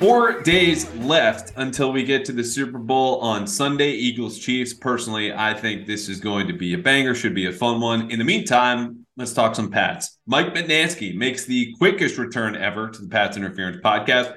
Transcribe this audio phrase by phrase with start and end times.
[0.00, 4.72] Four days left until we get to the Super Bowl on Sunday, Eagles Chiefs.
[4.72, 8.10] Personally, I think this is going to be a banger, should be a fun one.
[8.10, 10.18] In the meantime, let's talk some Pats.
[10.26, 14.34] Mike Mutnansky makes the quickest return ever to the Pats Interference podcast.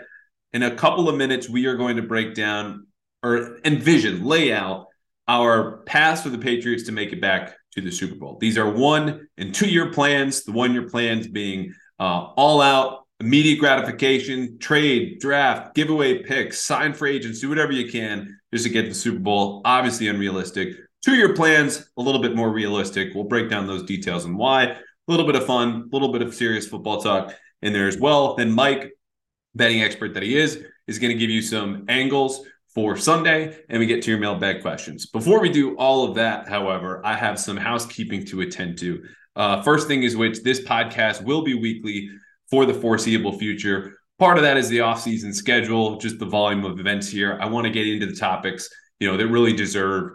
[0.51, 2.87] In a couple of minutes, we are going to break down
[3.23, 4.87] or envision, lay out
[5.29, 8.37] our paths for the Patriots to make it back to the Super Bowl.
[8.37, 13.02] These are one and two year plans, the one year plans being uh, all out
[13.23, 18.69] immediate gratification, trade, draft, giveaway picks, sign for agents, do whatever you can just to
[18.69, 19.61] get the Super Bowl.
[19.63, 20.75] Obviously unrealistic.
[21.03, 23.13] Two year plans, a little bit more realistic.
[23.15, 24.63] We'll break down those details and why.
[24.63, 27.97] A little bit of fun, a little bit of serious football talk in there as
[27.97, 28.35] well.
[28.35, 28.91] Then Mike,
[29.55, 33.79] betting expert that he is, is going to give you some angles for Sunday and
[33.79, 35.05] we get to your mailbag questions.
[35.05, 39.03] Before we do all of that, however, I have some housekeeping to attend to.
[39.35, 42.09] Uh, first thing is which this podcast will be weekly
[42.53, 43.97] for the foreseeable future.
[44.19, 47.35] Part of that is the off-season schedule, just the volume of events here.
[47.41, 48.69] I want to get into the topics,
[48.99, 50.11] you know, that really deserve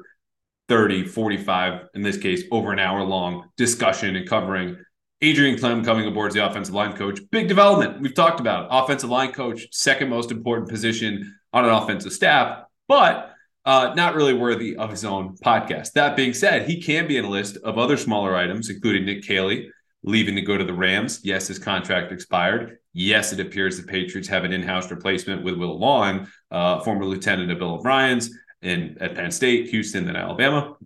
[0.69, 4.77] 30, 45, in this case, over an hour long discussion and covering
[5.21, 7.19] Adrian Klemm coming aboard as the offensive line coach.
[7.33, 8.01] Big development.
[8.01, 8.69] We've talked about it.
[8.71, 13.33] Offensive line coach, second most important position on an offensive staff, but
[13.65, 15.91] uh, not really worthy of his own podcast.
[15.95, 19.25] That being said, he can be in a list of other smaller items, including Nick
[19.25, 19.73] Caley
[20.03, 21.21] leaving to go to the Rams.
[21.25, 22.79] Yes, his contract expired.
[22.93, 27.51] Yes, it appears the Patriots have an in-house replacement with Will Long, uh, former lieutenant
[27.51, 28.31] of Bill O'Brien's
[28.63, 30.77] in at Penn State, Houston, and Alabama.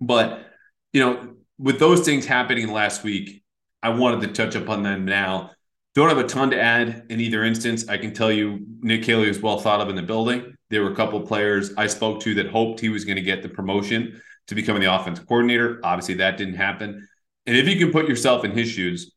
[0.00, 0.46] But
[0.92, 3.42] you know, with those things happening last week,
[3.82, 5.50] I wanted to touch upon them now.
[5.94, 7.88] Don't have a ton to add in either instance.
[7.88, 10.56] I can tell you Nick Caley was well thought of in the building.
[10.70, 13.42] There were a couple players I spoke to that hoped he was going to get
[13.42, 15.80] the promotion to becoming the offensive coordinator.
[15.84, 17.06] Obviously, that didn't happen.
[17.46, 19.12] And if you can put yourself in his shoes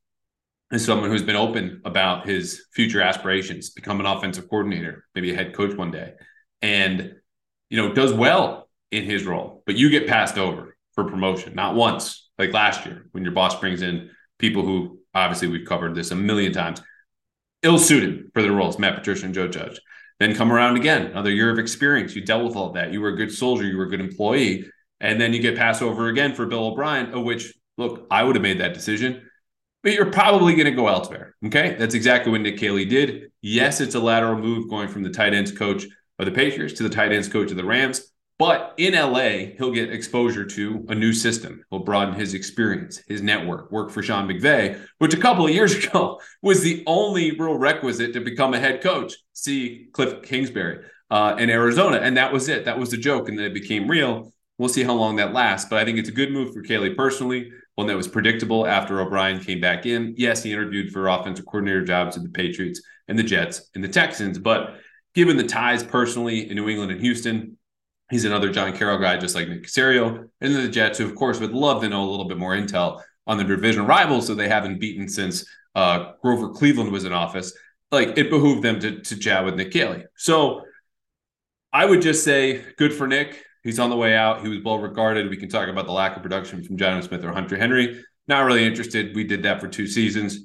[0.72, 5.36] as someone who's been open about his future aspirations, become an offensive coordinator, maybe a
[5.36, 6.13] head coach one day,
[6.62, 7.13] and
[7.69, 11.75] you know, does well in his role, but you get passed over for promotion, not
[11.75, 14.09] once, like last year when your boss brings in
[14.40, 16.81] people who obviously we've covered this a million times,
[17.63, 19.80] ill suited for the roles, Matt Patricia and Joe Judge.
[20.19, 22.16] Then come around again, another year of experience.
[22.16, 22.94] You dealt with all that.
[22.94, 23.66] You were a good soldier.
[23.66, 24.66] You were a good employee.
[25.02, 28.36] And then you get passed over again for Bill O'Brien, of which, look, I would
[28.36, 29.30] have made that decision,
[29.84, 31.36] but you're probably going to go elsewhere.
[31.46, 31.75] Okay.
[31.78, 33.31] That's exactly what Nick Caley did.
[33.41, 35.86] Yes, it's a lateral move going from the tight ends coach
[36.18, 38.12] of the Patriots to the tight ends coach of the Rams.
[38.38, 41.63] But in LA, he'll get exposure to a new system.
[41.69, 45.74] He'll broaden his experience, his network, work for Sean McVay, which a couple of years
[45.86, 49.13] ago was the only real requisite to become a head coach.
[49.31, 51.97] See Cliff Kingsbury uh, in Arizona.
[51.97, 52.66] And that was it.
[52.66, 53.30] That was the joke.
[53.30, 54.34] And then it became real.
[54.57, 55.69] We'll see how long that lasts.
[55.69, 59.02] But I think it's a good move for Caley personally, one that was predictable after
[59.02, 60.13] O'Brien came back in.
[60.18, 63.90] Yes, he interviewed for offensive coordinator jobs at the Patriots and the Jets and the
[63.90, 64.40] Texans.
[64.40, 64.75] But
[65.13, 67.58] given the ties personally in New England and Houston,
[68.12, 70.30] He's another John Carroll guy, just like Nick Caserio.
[70.42, 72.56] And then the Jets, who, of course, would love to know a little bit more
[72.56, 77.13] intel on the division rivals that they haven't beaten since uh, Grover Cleveland was in
[77.13, 77.54] office.
[77.92, 80.04] Like it behooved them to, to chat with Nick Caley.
[80.16, 80.62] So
[81.74, 83.44] I would just say good for Nick.
[83.65, 84.44] He's on the way out.
[84.44, 85.27] He was well regarded.
[85.27, 88.03] We can talk about the lack of production from Jonnu Smith or Hunter Henry.
[88.27, 89.15] Not really interested.
[89.15, 90.41] We did that for two seasons.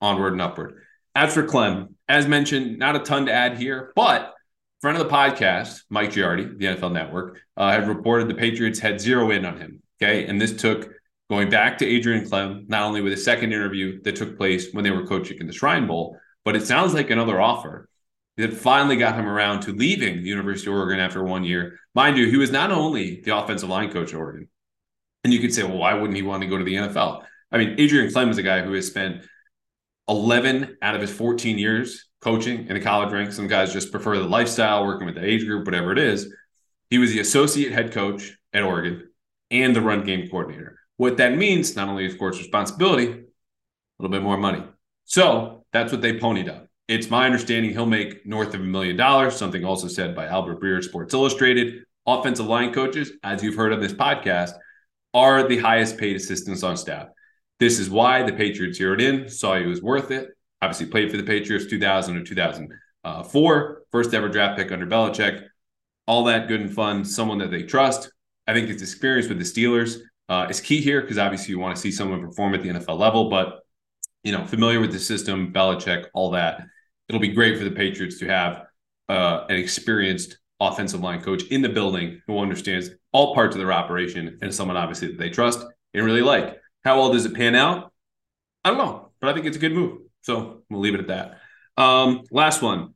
[0.00, 0.82] Onward and upward.
[1.14, 4.34] As for Klemm, as mentioned, not a ton to add here, but
[4.80, 9.00] friend of the podcast, Mike Giardi, the NFL Network, uh, had reported the Patriots had
[9.00, 9.80] zero in on him.
[10.02, 10.26] Okay.
[10.26, 10.90] And this took
[11.30, 14.82] going back to Adrian Klemm, not only with a second interview that took place when
[14.82, 17.88] they were coaching in the Shrine Bowl, but it sounds like another offer
[18.36, 21.78] that finally got him around to leaving the University of Oregon after one year.
[21.94, 24.48] Mind you, he was not only the offensive line coach at Oregon,
[25.22, 27.24] and you could say, well, why wouldn't he want to go to the NFL?
[27.52, 29.24] I mean, Adrian Klemm is a guy who has spent
[30.08, 33.36] 11 out of his 14 years coaching in the college ranks.
[33.36, 36.32] Some guys just prefer the lifestyle, working with the age group, whatever it is.
[36.90, 39.08] He was the associate head coach at Oregon
[39.50, 40.78] and the run game coordinator.
[40.96, 44.62] What that means, not only, of course, responsibility, a little bit more money.
[45.04, 46.68] So that's what they ponied up.
[46.86, 50.60] It's my understanding he'll make north of a million dollars, something also said by Albert
[50.60, 51.84] Breer, Sports Illustrated.
[52.06, 54.52] Offensive line coaches, as you've heard on this podcast,
[55.14, 57.08] are the highest paid assistants on staff.
[57.58, 60.28] This is why the Patriots zeroed in, saw he was worth it.
[60.60, 65.46] Obviously, played for the Patriots 2000 or 2004, first ever draft pick under Belichick.
[66.06, 67.04] All that good and fun.
[67.06, 68.12] Someone that they trust.
[68.46, 71.74] I think his experience with the Steelers uh, is key here because obviously you want
[71.74, 73.60] to see someone perform at the NFL level, but
[74.22, 76.66] you know, familiar with the system, Belichick, all that.
[77.08, 78.66] It'll be great for the Patriots to have
[79.08, 83.72] uh, an experienced offensive line coach in the building who understands all parts of their
[83.72, 86.60] operation and someone obviously that they trust and really like.
[86.84, 87.92] How well does it pan out?
[88.64, 89.98] I don't know, but I think it's a good move.
[90.22, 91.40] So we'll leave it at that.
[91.76, 92.94] Um, last one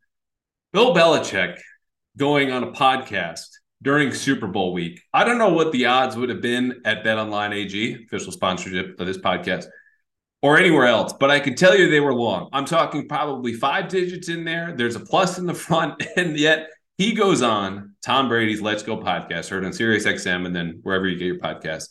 [0.73, 1.59] Bill Belichick
[2.17, 3.49] going on a podcast
[3.83, 5.01] during Super Bowl week.
[5.13, 8.99] I don't know what the odds would have been at Bet Online AG, official sponsorship
[8.99, 9.67] of this podcast,
[10.41, 12.49] or anywhere else, but I can tell you they were long.
[12.53, 14.73] I'm talking probably five digits in there.
[14.77, 18.99] There's a plus in the front, and yet he goes on Tom Brady's Let's Go
[18.99, 21.89] podcast, heard on Sirius XM and then wherever you get your podcast,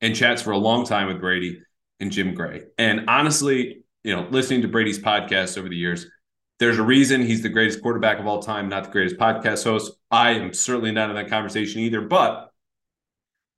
[0.00, 1.60] and chats for a long time with Brady
[2.00, 2.62] and Jim Gray.
[2.76, 6.06] And honestly, you know, listening to Brady's podcast over the years,
[6.58, 9.92] there's a reason he's the greatest quarterback of all time, not the greatest podcast host.
[10.10, 12.47] I am certainly not in that conversation either, but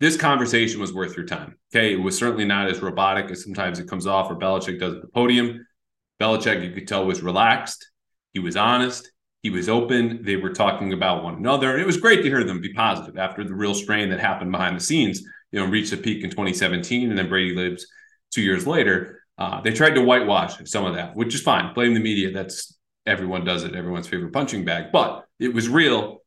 [0.00, 1.56] this conversation was worth your time.
[1.72, 1.92] Okay.
[1.92, 5.02] It was certainly not as robotic as sometimes it comes off or Belichick does at
[5.02, 5.66] the podium.
[6.20, 7.90] Belichick, you could tell, was relaxed.
[8.32, 9.10] He was honest.
[9.42, 10.22] He was open.
[10.24, 11.72] They were talking about one another.
[11.72, 14.52] And it was great to hear them be positive after the real strain that happened
[14.52, 17.86] behind the scenes, you know, reached a peak in 2017 and then Brady lives
[18.32, 19.22] two years later.
[19.38, 21.72] Uh, they tried to whitewash some of that, which is fine.
[21.74, 22.30] Blame the media.
[22.30, 22.76] That's
[23.06, 24.92] everyone does it, everyone's favorite punching bag.
[24.92, 26.18] But it was real.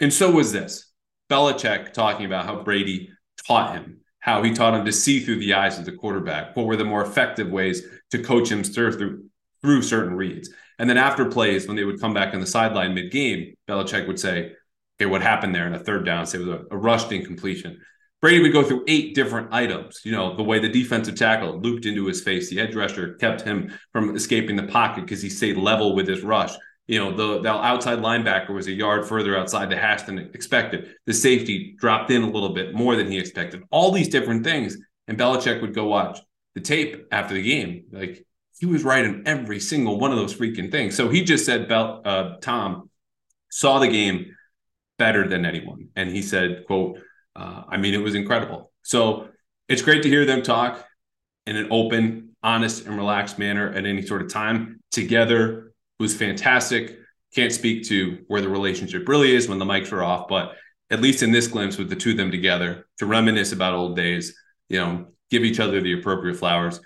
[0.00, 0.90] And so was this.
[1.30, 3.10] Belichick talking about how Brady
[3.46, 6.56] taught him, how he taught him to see through the eyes of the quarterback.
[6.56, 9.24] What were the more effective ways to coach him through
[9.62, 10.50] through certain reads?
[10.78, 14.06] And then after plays, when they would come back on the sideline mid game, Belichick
[14.06, 14.52] would say,
[15.00, 16.26] okay, what happened there in a third down?
[16.26, 17.80] Say it was a, a rushed incompletion.
[18.20, 20.00] Brady would go through eight different items.
[20.04, 23.42] You know, the way the defensive tackle looped into his face, the edge rusher kept
[23.42, 26.52] him from escaping the pocket because he stayed level with his rush.
[26.86, 30.94] You know, the, the outside linebacker was a yard further outside the hash than expected.
[31.06, 33.62] The safety dropped in a little bit more than he expected.
[33.70, 34.76] All these different things.
[35.08, 36.20] And Belichick would go watch
[36.54, 37.84] the tape after the game.
[37.90, 38.24] Like
[38.58, 40.96] he was right in every single one of those freaking things.
[40.96, 42.90] So he just said, Bel- uh, Tom
[43.50, 44.34] saw the game
[44.98, 45.88] better than anyone.
[45.96, 46.98] And he said, quote,
[47.34, 48.72] uh, I mean, it was incredible.
[48.82, 49.28] So
[49.68, 50.84] it's great to hear them talk
[51.46, 55.65] in an open, honest, and relaxed manner at any sort of time together.
[55.98, 56.98] Was fantastic.
[57.34, 60.56] Can't speak to where the relationship really is when the mics are off, but
[60.90, 63.96] at least in this glimpse with the two of them together to reminisce about old
[63.96, 64.36] days,
[64.68, 66.80] you know, give each other the appropriate flowers.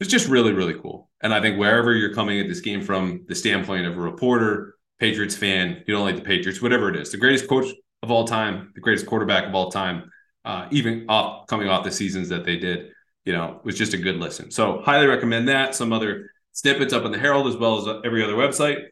[0.00, 1.08] It's just really, really cool.
[1.22, 4.74] And I think wherever you're coming at this game from the standpoint of a reporter,
[4.98, 7.72] Patriots fan, you don't like the Patriots, whatever it is, the greatest coach
[8.02, 10.10] of all time, the greatest quarterback of all time,
[10.44, 12.92] uh, even off coming off the seasons that they did,
[13.24, 14.50] you know, was just a good listen.
[14.50, 15.74] So highly recommend that.
[15.74, 18.86] Some other snippets up in the Herald as well as every other website.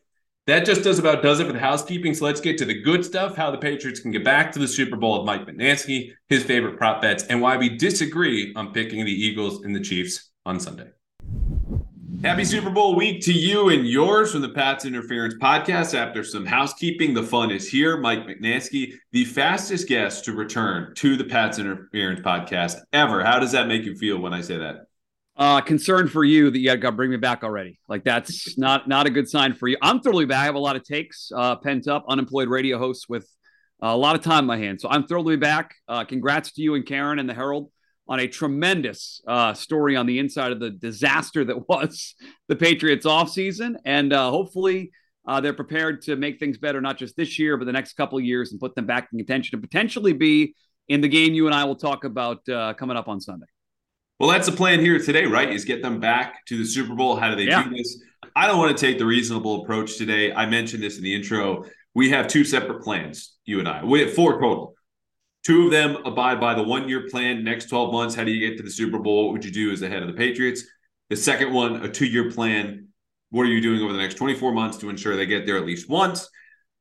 [0.47, 2.13] That just does about does it for the housekeeping.
[2.13, 4.69] So let's get to the good stuff, how the Patriots can get back to the
[4.69, 9.03] Super Bowl of Mike Mutnansky, his favorite prop bets, and why we disagree on picking
[9.07, 10.89] the Eagles and the Chiefs on Sunday.
[12.23, 15.99] Happy Super Bowl week to you and yours from the Pats Interference Podcast.
[15.99, 17.97] After some housekeeping, the fun is here.
[17.97, 23.25] Mike Mutnansky, the fastest guest to return to the Pats Interference Podcast ever.
[23.25, 24.87] How does that make you feel when I say that?
[25.37, 27.81] Uh, concerned for you that you got to bring me back already.
[27.89, 29.77] Like that's not not a good sign for you.
[29.83, 30.43] I'm totally back.
[30.43, 33.29] I have a lot of takes uh, pent up, unemployed radio hosts with
[33.83, 34.81] uh, a lot of time my hands.
[34.83, 35.75] So I'm thrilled to be back.
[35.89, 37.71] Uh, congrats to you and Karen and the Herald
[38.07, 42.15] on a tremendous uh, story on the inside of the disaster that was
[42.49, 43.75] the Patriots offseason.
[43.85, 44.93] And uh, hopefully
[45.27, 48.21] uh, they're prepared to make things better, not just this year, but the next couple
[48.21, 50.55] years and put them back in contention to potentially be
[50.89, 53.47] in the game you and I will talk about uh, coming up on Sunday.
[54.21, 55.51] Well, that's the plan here today, right?
[55.53, 57.17] Is get them back to the Super Bowl.
[57.17, 57.65] How do they Yeah.
[57.65, 58.01] do this?
[58.37, 60.33] I don't want to take the reasonable approach today.
[60.33, 61.65] I mentioned this in the intro.
[61.95, 63.85] We have two separate plans, you and I.
[63.85, 64.75] We have four total.
[65.45, 67.45] Two of them abide by the one year plan.
[67.45, 69.27] Next 12 months, how do you get to the Super Bowl?
[69.27, 70.65] What would you do as the head of the Patriots?
[71.11, 72.89] The second one, a two year plan.
[73.31, 75.67] What are you doing over the next 24 months to ensure they get there at
[75.67, 76.29] least once?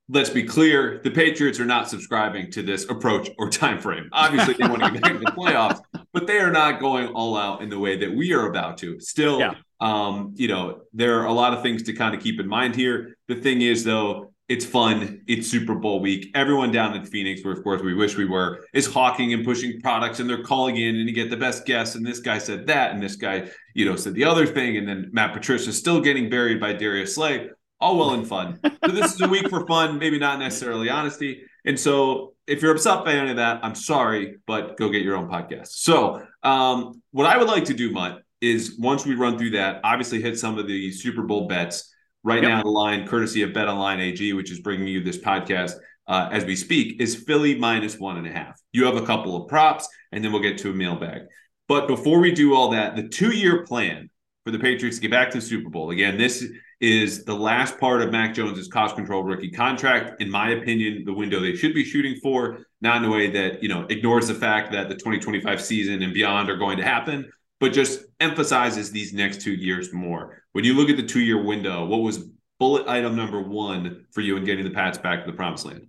[0.09, 4.09] Let's be clear: the Patriots are not subscribing to this approach or time frame.
[4.11, 5.79] Obviously, they want to get back to the playoffs,
[6.13, 8.99] but they are not going all out in the way that we are about to.
[8.99, 9.53] Still, Yeah.
[9.79, 12.75] um, you know, there are a lot of things to kind of keep in mind
[12.75, 13.17] here.
[13.27, 15.21] The thing is, though, it's fun.
[15.25, 16.29] It's Super Bowl week.
[16.35, 19.79] Everyone down in Phoenix, where of course we wish we were, is hawking and pushing
[19.81, 21.95] products, and they're calling in and you get the best guess.
[21.95, 24.87] And this guy said that, and this guy, you know, said the other thing, and
[24.87, 27.49] then Matt Patricia is still getting buried by Darius Slay.
[27.83, 28.59] All well and fun.
[28.85, 31.43] So this is a week for fun, maybe not necessarily honesty.
[31.65, 35.17] And so if you're upset by any of that, I'm sorry, but go get your
[35.17, 35.67] own podcast.
[35.67, 39.81] So um, what I would like to do, Mutt, is once we run through that,
[39.83, 41.93] obviously hit some of the Super Bowl bets.
[42.23, 42.49] Right Yep.
[42.49, 45.73] now, the line, courtesy of Bet Online AG, which is bringing you this podcast
[46.07, 48.57] uh, as we speak, is Philly minus one and a half.
[48.71, 51.23] You have a couple of props, and then we'll get to a mailbag.
[51.67, 54.09] But before we do all that, the two year plan
[54.45, 56.45] for the Patriots to get back to the Super Bowl again, this
[56.83, 60.21] is the last part of Mac Jones's cost control rookie contract.
[60.21, 63.63] In my opinion, the window they should be shooting for, not in a way that
[63.63, 67.31] you know ignores the fact that the 2025 season and beyond are going to happen,
[67.61, 70.43] but just emphasizes these next two years more.
[70.51, 72.25] When you look at the two year window, what was
[72.59, 75.87] bullet item number one for you in getting the Pats back to the promised land?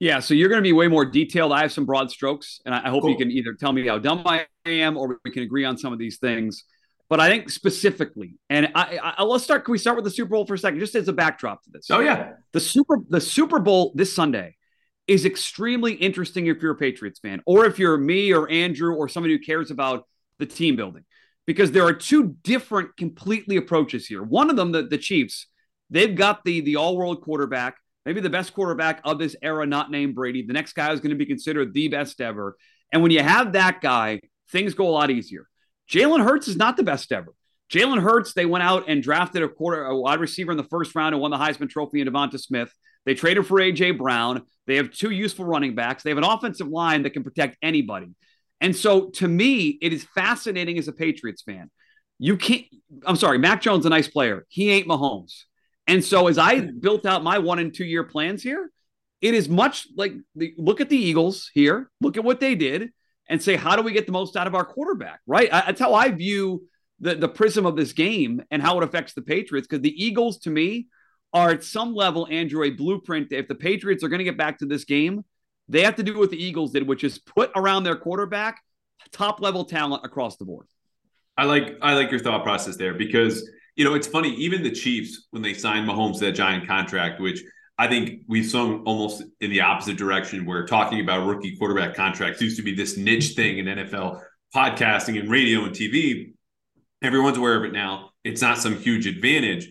[0.00, 1.52] Yeah, so you're going to be way more detailed.
[1.52, 3.10] I have some broad strokes, and I I hope Cool.
[3.10, 5.92] you can either tell me how dumb I am, or we can agree on some
[5.92, 6.64] of these things.
[7.14, 9.64] But I think specifically, and I, I let's start.
[9.64, 11.70] Can we start with the Super Bowl for a second, just as a backdrop to
[11.70, 11.88] this?
[11.88, 14.56] Oh yeah, the Super the Super Bowl this Sunday
[15.06, 19.08] is extremely interesting if you're a Patriots fan, or if you're me or Andrew or
[19.08, 20.08] somebody who cares about
[20.40, 21.04] the team building,
[21.46, 24.24] because there are two different, completely approaches here.
[24.24, 25.46] One of them, the, the Chiefs,
[25.90, 29.88] they've got the the all world quarterback, maybe the best quarterback of this era, not
[29.88, 30.42] named Brady.
[30.44, 32.56] The next guy is going to be considered the best ever,
[32.90, 35.46] and when you have that guy, things go a lot easier.
[35.90, 37.32] Jalen Hurts is not the best ever.
[37.72, 40.94] Jalen Hurts, they went out and drafted a quarter a wide receiver in the first
[40.94, 42.72] round and won the Heisman Trophy in Devonta Smith.
[43.04, 44.42] They traded for AJ Brown.
[44.66, 46.02] They have two useful running backs.
[46.02, 48.14] They have an offensive line that can protect anybody.
[48.60, 51.70] And so to me, it is fascinating as a Patriots fan.
[52.18, 52.64] You can't,
[53.04, 54.46] I'm sorry, Mac Jones, a nice player.
[54.48, 55.42] He ain't Mahomes.
[55.86, 58.70] And so as I built out my one and two year plans here,
[59.20, 62.90] it is much like the look at the Eagles here, look at what they did,
[63.28, 65.20] and say, how do we get the most out of our quarterback?
[65.26, 65.52] Right.
[65.52, 66.64] I, that's how I view
[67.00, 69.66] the, the prism of this game and how it affects the Patriots.
[69.66, 70.88] Because the Eagles, to me,
[71.32, 73.32] are at some level, Andrew, a blueprint.
[73.32, 75.24] If the Patriots are going to get back to this game,
[75.68, 78.60] they have to do what the Eagles did, which is put around their quarterback
[79.12, 80.66] top level talent across the board.
[81.36, 84.34] I like I like your thought process there because you know it's funny.
[84.34, 87.42] Even the Chiefs when they signed Mahomes to that giant contract, which
[87.76, 92.40] I think we've swung almost in the opposite direction, where talking about rookie quarterback contracts
[92.40, 94.20] used to be this niche thing in NFL
[94.54, 96.32] podcasting and radio and TV.
[97.02, 98.10] Everyone's aware of it now.
[98.22, 99.70] It's not some huge advantage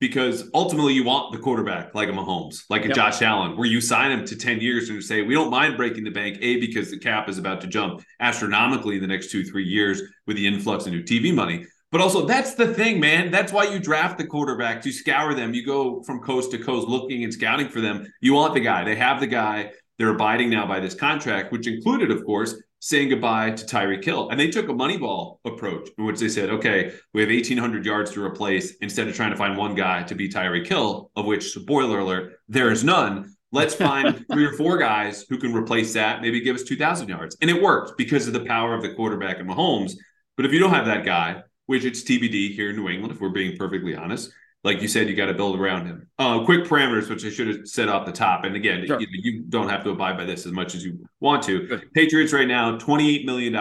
[0.00, 2.96] because ultimately you want the quarterback like a Mahomes, like a Yep.
[2.96, 5.76] Josh Allen, where you sign him to 10 years and you say, we don't mind
[5.76, 9.32] breaking the bank, A, because the cap is about to jump astronomically in the next
[9.32, 11.66] two, three years with the influx of new TV money.
[11.90, 13.30] But also, that's the thing, man.
[13.30, 14.84] That's why you draft the quarterbacks.
[14.84, 15.54] You scour them.
[15.54, 18.06] You go from coast to coast looking and scouting for them.
[18.20, 18.84] You want the guy.
[18.84, 19.72] They have the guy.
[19.98, 24.28] They're abiding now by this contract, which included, of course, saying goodbye to Tyreek Hill.
[24.28, 28.12] And they took a Moneyball approach in which they said, okay, we have 1,800 yards
[28.12, 31.52] to replace instead of trying to find one guy to be Tyreek Hill, of which,
[31.52, 33.34] spoiler alert, there is none.
[33.50, 37.36] Let's find three or four guys who can replace that, maybe give us 2,000 yards.
[37.40, 39.94] And it worked because of the power of the quarterback and Mahomes.
[40.36, 43.20] But if you don't have that guy, which it's TBD here in New England, if
[43.20, 44.32] we're being perfectly honest,
[44.64, 46.08] like you said, you got to build around him.
[46.18, 48.44] Uh, quick parameters, which I should have said off the top.
[48.44, 48.98] And again, Sure.
[48.98, 51.78] you, you don't have to abide by this as much as you want to.
[51.94, 53.54] Patriots right now, $28 million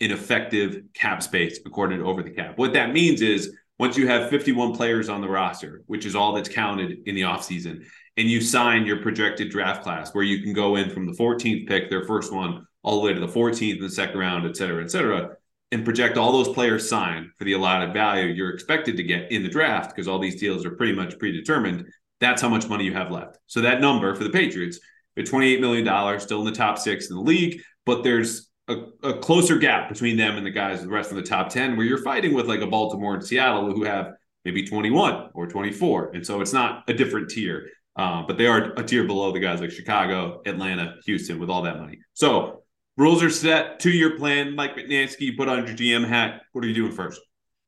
[0.00, 2.58] in effective cap space, according to Over the Cap.
[2.58, 6.32] What that means is once you have 51 players on the roster, which is all
[6.32, 7.84] that's counted in the offseason,
[8.16, 11.68] and you sign your projected draft class where you can go in from the 14th
[11.68, 14.56] pick, their first one, all the way to the 14th in the second round, et
[14.56, 15.36] cetera, et cetera,
[15.72, 19.42] and project all those players signed for the allotted value you're expected to get in
[19.42, 21.86] the draft, because all these deals are pretty much predetermined,
[22.20, 23.38] that's how much money you have left.
[23.46, 24.78] So that number for the Patriots,
[25.16, 29.14] at $28 million, still in the top six in the league, but there's a, a
[29.18, 32.02] closer gap between them and the guys, the rest of the top 10, where you're
[32.02, 34.12] fighting with like a Baltimore and Seattle who have
[34.44, 36.12] maybe 21 or 24.
[36.14, 39.40] And so it's not a different tier, uh, but they are a tier below the
[39.40, 41.98] guys like Chicago, Atlanta, Houston with all that money.
[42.14, 42.59] So
[43.00, 44.54] rules are set, two year plan.
[44.54, 46.42] Mike Mutnansky, you put on your GM hat.
[46.52, 47.20] What are you doing first?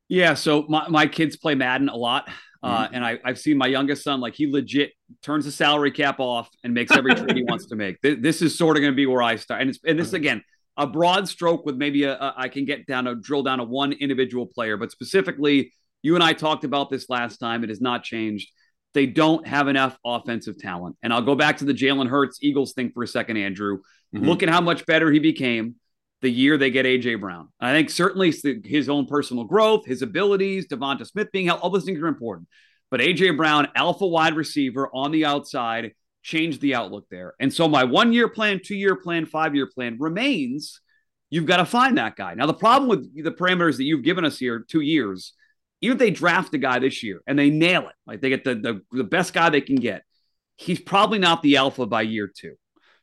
[0.08, 2.28] Yeah, so my, my kids play Madden a lot.
[2.62, 6.20] Uh, and I, I've seen my youngest son, like he legit turns the salary cap
[6.20, 8.00] off and makes every trade he wants to make.
[8.02, 9.62] Th- This is sort of going to be where I start.
[9.62, 10.44] And, it's, and this, again,
[10.76, 13.64] a broad stroke with maybe a, a, I can get down a drill down to
[13.64, 15.72] one individual player, but specifically,
[16.02, 17.64] you and I talked about this last time.
[17.64, 18.48] It has not changed.
[18.94, 20.96] they don't have enough offensive talent.
[21.02, 23.78] And I'll go back to the Jalen Hurts Eagles thing for a second, Andrew.
[24.14, 24.26] Mm-hmm.
[24.26, 25.76] Look at how much better he became
[26.20, 27.48] the year they get AJ Brown.
[27.60, 28.32] I think certainly
[28.64, 32.48] his own personal growth, his abilities, Devonta Smith being held, all those things are important.
[32.90, 35.92] But AJ Brown, alpha wide receiver on the outside,
[36.22, 37.34] changed the outlook there.
[37.40, 40.80] And so my one year plan, two year plan, five year plan remains.
[41.30, 42.34] You've got to find that guy.
[42.34, 45.32] Now, the problem with the parameters that you've given us here, two years,
[45.80, 48.44] even if they draft a guy this year and they nail it, like they get
[48.44, 50.02] the, the, the best guy they can get,
[50.56, 52.54] he's probably not the alpha by year two.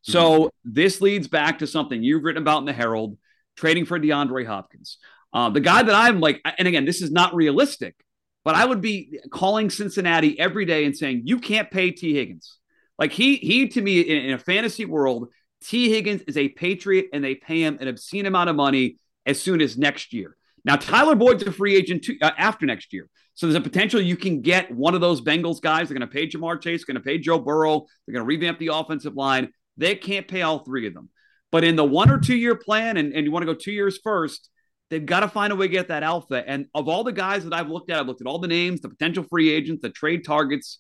[0.02, 0.48] So mm-hmm.
[0.64, 3.18] this leads back to something you've written about in the Herald,
[3.56, 4.98] trading for DeAndre Hopkins.
[5.34, 7.96] Uh, the guy that I'm like, and again, this is not realistic,
[8.44, 12.58] but I would be calling Cincinnati every day and saying, you can't pay Tee Higgins.
[12.98, 15.30] Like he, he to me in, in a fantasy world,
[15.64, 19.42] Tee Higgins is a Patriot and they pay him an obscene amount of money as
[19.42, 20.36] soon as next year.
[20.66, 23.10] Now, Tyler Boyd's a free agent too, uh, after next year.
[23.36, 25.88] So there's a potential you can get one of those Bengals guys.
[25.88, 27.86] They're going to pay Ja'Marr Chase, they're going to pay Joe Burrow.
[28.06, 29.50] They're going to revamp the offensive line.
[29.80, 31.10] They can't pay all three of them.
[31.52, 33.72] But in the one or two year plan, and, and you want to go two
[33.72, 34.50] years first,
[34.90, 36.44] they've got to find a way to get that alpha.
[36.46, 38.82] And of all the guys that I've looked at, I've looked at all the names,
[38.82, 40.80] the potential free agents, the trade targets.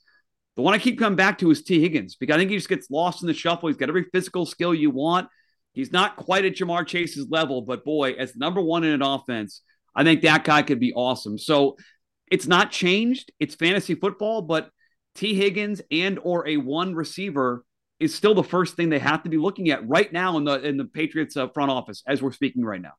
[0.56, 2.70] The one I keep coming back to is Tee Higgins because I think he just
[2.70, 3.70] gets lost in the shuffle.
[3.70, 5.30] He's got every physical skill you want.
[5.72, 9.62] He's not quite at Ja'Marr Chase's level, but boy, as number one in an offense,
[9.96, 11.38] I think that guy could be awesome.
[11.38, 11.78] So
[12.30, 13.32] it's not changed.
[13.40, 14.70] It's fantasy football, but
[15.16, 17.64] Tee Higgins and or a one receiver
[18.00, 20.60] is still the first thing they have to be looking at right now in the
[20.62, 22.94] in the Patriots uh, front office as we're speaking right now.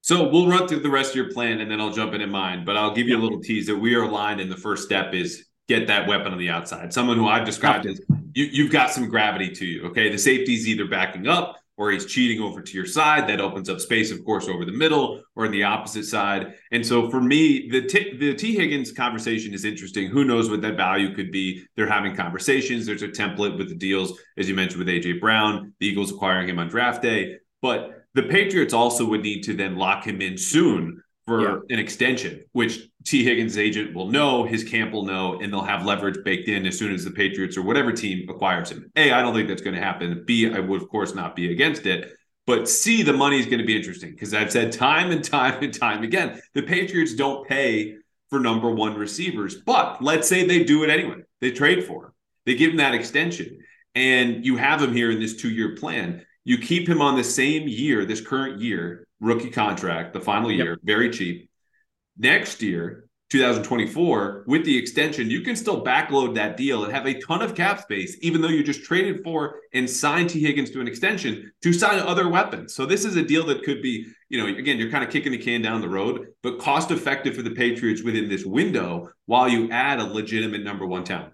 [0.00, 2.64] So we'll run through the rest of your plan and then I'll jump into mine.
[2.64, 5.14] But I'll give you a little tease that we are aligned, and the first step
[5.14, 6.92] is get that weapon on the outside.
[6.92, 8.00] Someone who I've described as
[8.34, 9.86] you, you've got some gravity to you.
[9.86, 13.28] Okay, the safety's either backing up or he's cheating over to your side.
[13.28, 16.54] That opens up space, of course, over the middle or in the opposite side.
[16.72, 20.08] And so for me, the T, the Tee Higgins conversation is interesting.
[20.08, 21.64] Who knows what that value could be?
[21.76, 22.86] They're having conversations.
[22.86, 26.48] There's a template with the deals, as you mentioned, with AJ Brown, the Eagles acquiring
[26.48, 27.36] him on draft day.
[27.60, 31.56] But the Patriots also would need to then lock him in soon for yeah.
[31.70, 35.84] an extension, which Tee Higgins' agent will know, his camp will know, and they'll have
[35.84, 38.90] leverage baked in as soon as the Patriots or whatever team acquires him.
[38.96, 40.24] A, I don't think that's going to happen.
[40.26, 42.14] B, I would, of course, not be against it.
[42.46, 45.62] But C, the money is going to be interesting because I've said time and time
[45.62, 47.96] and time again the Patriots don't pay
[48.28, 49.56] for number one receivers.
[49.56, 51.22] But let's say they do it anyway.
[51.40, 52.12] They trade for him,
[52.46, 53.60] they give him that extension,
[53.94, 56.24] and you have him here in this two year plan.
[56.44, 60.72] You keep him on the same year, this current year, rookie contract, the final year,
[60.72, 60.78] yep.
[60.82, 61.48] very cheap.
[62.16, 67.18] Next year, 2024, with the extension, you can still backload that deal and have a
[67.20, 70.80] ton of cap space, even though you just traded for and signed Tee Higgins to
[70.80, 72.74] an extension to sign other weapons.
[72.74, 75.32] So this is a deal that could be, you know, again, you're kind of kicking
[75.32, 79.48] the can down the road, but cost effective for the Patriots within this window while
[79.48, 81.32] you add a legitimate number one talent.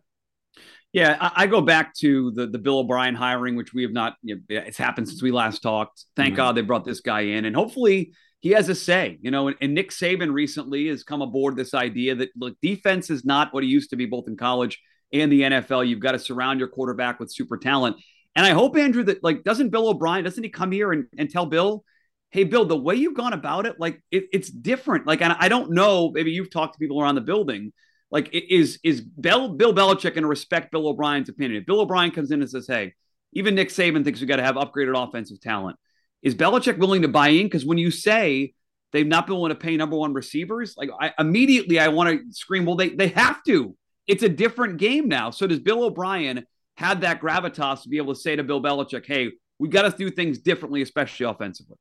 [0.92, 4.16] Yeah, I, I, go back to the the Bill O'Brien hiring, which we have not.
[4.22, 6.04] You know, it's happened since we last talked.
[6.16, 6.36] Thank mm-hmm.
[6.36, 9.18] God they brought this guy in, and hopefully he has a say.
[9.20, 13.10] You know, and, and, Nick Saban recently has come aboard this idea that look, defense
[13.10, 14.80] is not what it used to be, both in college
[15.12, 15.88] and the NFL.
[15.88, 17.96] You've got to surround your quarterback with super talent.
[18.36, 21.28] And I hope Andrew that like doesn't Bill O'Brien doesn't he come here and, and
[21.28, 21.84] tell Bill,
[22.30, 25.06] hey Bill, the way you've gone about it, like it, it's different.
[25.06, 27.72] Like and I don't know, maybe you've talked to people around the building
[28.10, 31.60] like, is is Bill Bill Belichick going to respect Bill O'Brien's opinion?
[31.60, 32.94] If Bill O'Brien comes in and says, "Hey,
[33.32, 35.76] even Nick Saban thinks we got to have upgraded offensive talent,"
[36.22, 37.46] is Belichick willing to buy in?
[37.46, 38.54] Because when you say
[38.92, 42.32] they've not been willing to pay number one receivers, like I immediately I want to
[42.32, 45.30] scream, "Well, they they have to." It's a different game now.
[45.30, 46.44] So does Bill O'Brien
[46.76, 49.96] have that gravitas to be able to say to Bill Belichick, "Hey, we've got to
[49.96, 51.76] do things differently, especially offensively"?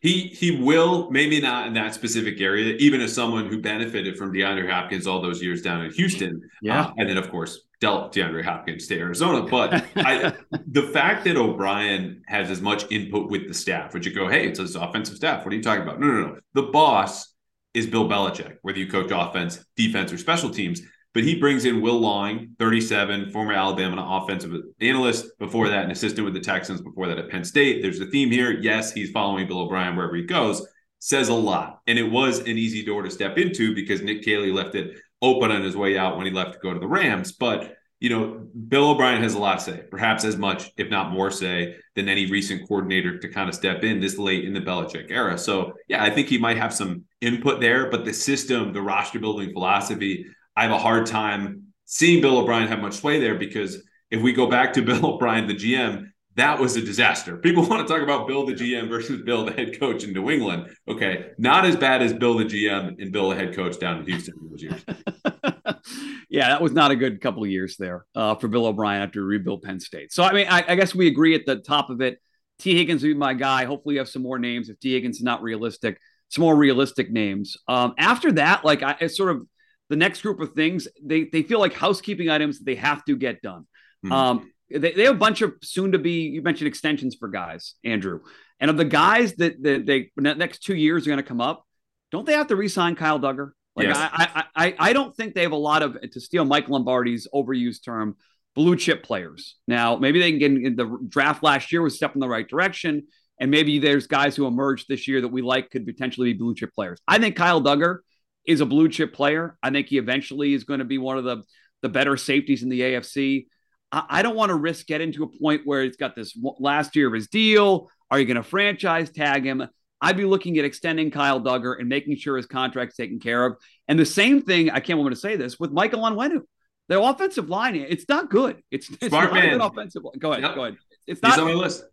[0.00, 4.32] He he will, maybe not in that specific area, even as someone who benefited from
[4.32, 6.40] DeAndre Hopkins all those years down in Houston.
[6.62, 6.82] Yeah.
[6.86, 9.42] Uh, and then, of course, dealt DeAndre Hopkins to Arizona.
[9.42, 10.34] But I,
[10.66, 14.48] the fact that O'Brien has as much input with the staff, would you go, hey,
[14.48, 15.44] it's his offensive staff.
[15.44, 16.00] What are you talking about?
[16.00, 16.36] No, no, no.
[16.54, 17.34] The boss
[17.74, 20.82] is Bill Belichick, whether you coach offense, defense, or special teams.
[21.12, 25.26] But he brings in Will Long, 37, former Alabama offensive analyst.
[25.38, 26.80] Before that, an assistant with the Texans.
[26.80, 27.82] Before that, at Penn State.
[27.82, 28.52] There's a theme here.
[28.52, 30.64] Yes, he's following Bill O'Brien wherever he goes.
[31.00, 31.80] Says a lot.
[31.88, 35.50] And it was an easy door to step into because Nick Caley left it open
[35.50, 37.32] on his way out when he left to go to the Rams.
[37.32, 41.12] But, you know, Bill O'Brien has a lot to say, perhaps as much, if not
[41.12, 44.60] more say, than any recent coordinator to kind of step in this late in the
[44.60, 45.36] Belichick era.
[45.36, 49.18] So, yeah, I think he might have some input there, but the system, the roster
[49.18, 53.82] building philosophy, I have a hard time seeing Bill O'Brien have much sway there because
[54.10, 57.36] if we go back to Bill O'Brien, the GM, that was a disaster.
[57.36, 60.30] People want to talk about Bill the GM versus Bill the head coach in New
[60.30, 60.74] England.
[60.88, 64.06] Okay, not as bad as Bill the GM and Bill the head coach down in
[64.06, 64.84] Houston those years.
[66.28, 69.20] yeah, that was not a good couple of years there uh, for Bill O'Brien after
[69.20, 70.12] he rebuilt Penn State.
[70.12, 72.20] So I mean, I, I, guess we agree at the top of it.
[72.58, 73.64] Tee Higgins would be my guy.
[73.64, 74.68] Hopefully, you have some more names.
[74.68, 77.56] If Tee Higgins is not realistic, some more realistic names.
[77.66, 79.46] Um, after that, like I, it's sort of
[79.88, 80.86] the next group of things.
[81.02, 83.66] They they feel like housekeeping items that they have to get done.
[84.04, 84.12] Mm-hmm.
[84.12, 86.22] Um, they, they have a bunch of soon to be.
[86.28, 88.20] You mentioned extensions for guys, Andrew,
[88.58, 91.64] and of the guys that, that they next two years are going to come up.
[92.12, 93.50] Don't they have to re-sign Kyle Dugger?
[93.76, 93.96] Like yes.
[93.96, 97.28] I, I, I, I don't think they have a lot of to steal Mike Lombardi's
[97.32, 98.16] overused term,
[98.54, 99.56] blue chip players.
[99.66, 102.28] Now maybe they can get in the draft last year was a step in the
[102.28, 103.06] right direction,
[103.38, 106.54] and maybe there's guys who emerged this year that we like could potentially be blue
[106.54, 106.98] chip players.
[107.06, 107.98] I think Kyle Dugger
[108.44, 109.56] is a blue chip player.
[109.62, 111.42] I think he eventually is going to be one of the
[111.82, 113.46] the better safeties in the AFC.
[113.92, 116.96] I, I don't want to risk getting to a point where he's got this last
[116.96, 117.90] year of his deal.
[118.10, 119.66] Are you going to franchise tag him?
[120.00, 123.56] I'd be looking at extending Kyle Dugger and making sure his contract's taken care of.
[123.86, 126.40] And the same thing, I can't want to say this, with Michael Onwenu.
[126.88, 128.62] The offensive line, it's not good.
[128.70, 129.48] It's, it's Smart not man.
[129.48, 130.18] a good offensive line.
[130.18, 130.42] Go ahead.
[130.42, 130.54] Yep.
[130.54, 130.76] Go ahead.
[131.06, 131.84] It's not He's on my list.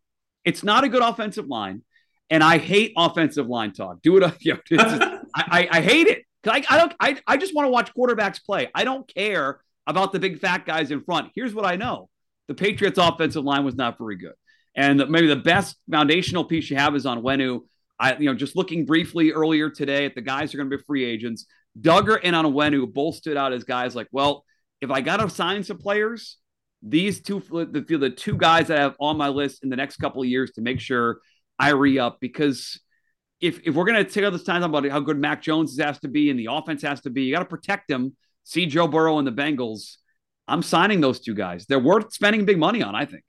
[0.43, 1.83] It's not a good offensive line.
[2.29, 4.01] And I hate offensive line talk.
[4.01, 4.33] Do it.
[4.39, 6.23] You know, just, I, I, I, hate it.
[6.45, 8.69] I, I don't I, I just want to watch quarterbacks play.
[8.73, 11.31] I don't care about the big fat guys in front.
[11.33, 12.09] Here's what I know.
[12.47, 14.33] The Patriots offensive line was not very good.
[14.75, 17.61] And maybe the best foundational piece you have is Onwenu.
[17.99, 20.77] I, you know, just looking briefly earlier today at the guys who are going to
[20.77, 21.47] be free agents,
[21.79, 24.45] Dugger and on Onwenu both stood out as guys like, well,
[24.81, 26.37] if I got to sign some players,
[26.83, 29.97] these two, the, the two guys that I have on my list in the next
[29.97, 31.19] couple of years to make sure
[31.57, 32.79] I re up because
[33.41, 35.99] if, if we're going to take all this time about how good Mac Jones has
[35.99, 38.15] to be and the offense has to be, you got to protect them.
[38.47, 39.97] See Joe Burrow and the Bengals.
[40.47, 41.65] I'm signing those two guys.
[41.65, 43.25] They're worth spending big money on, I think.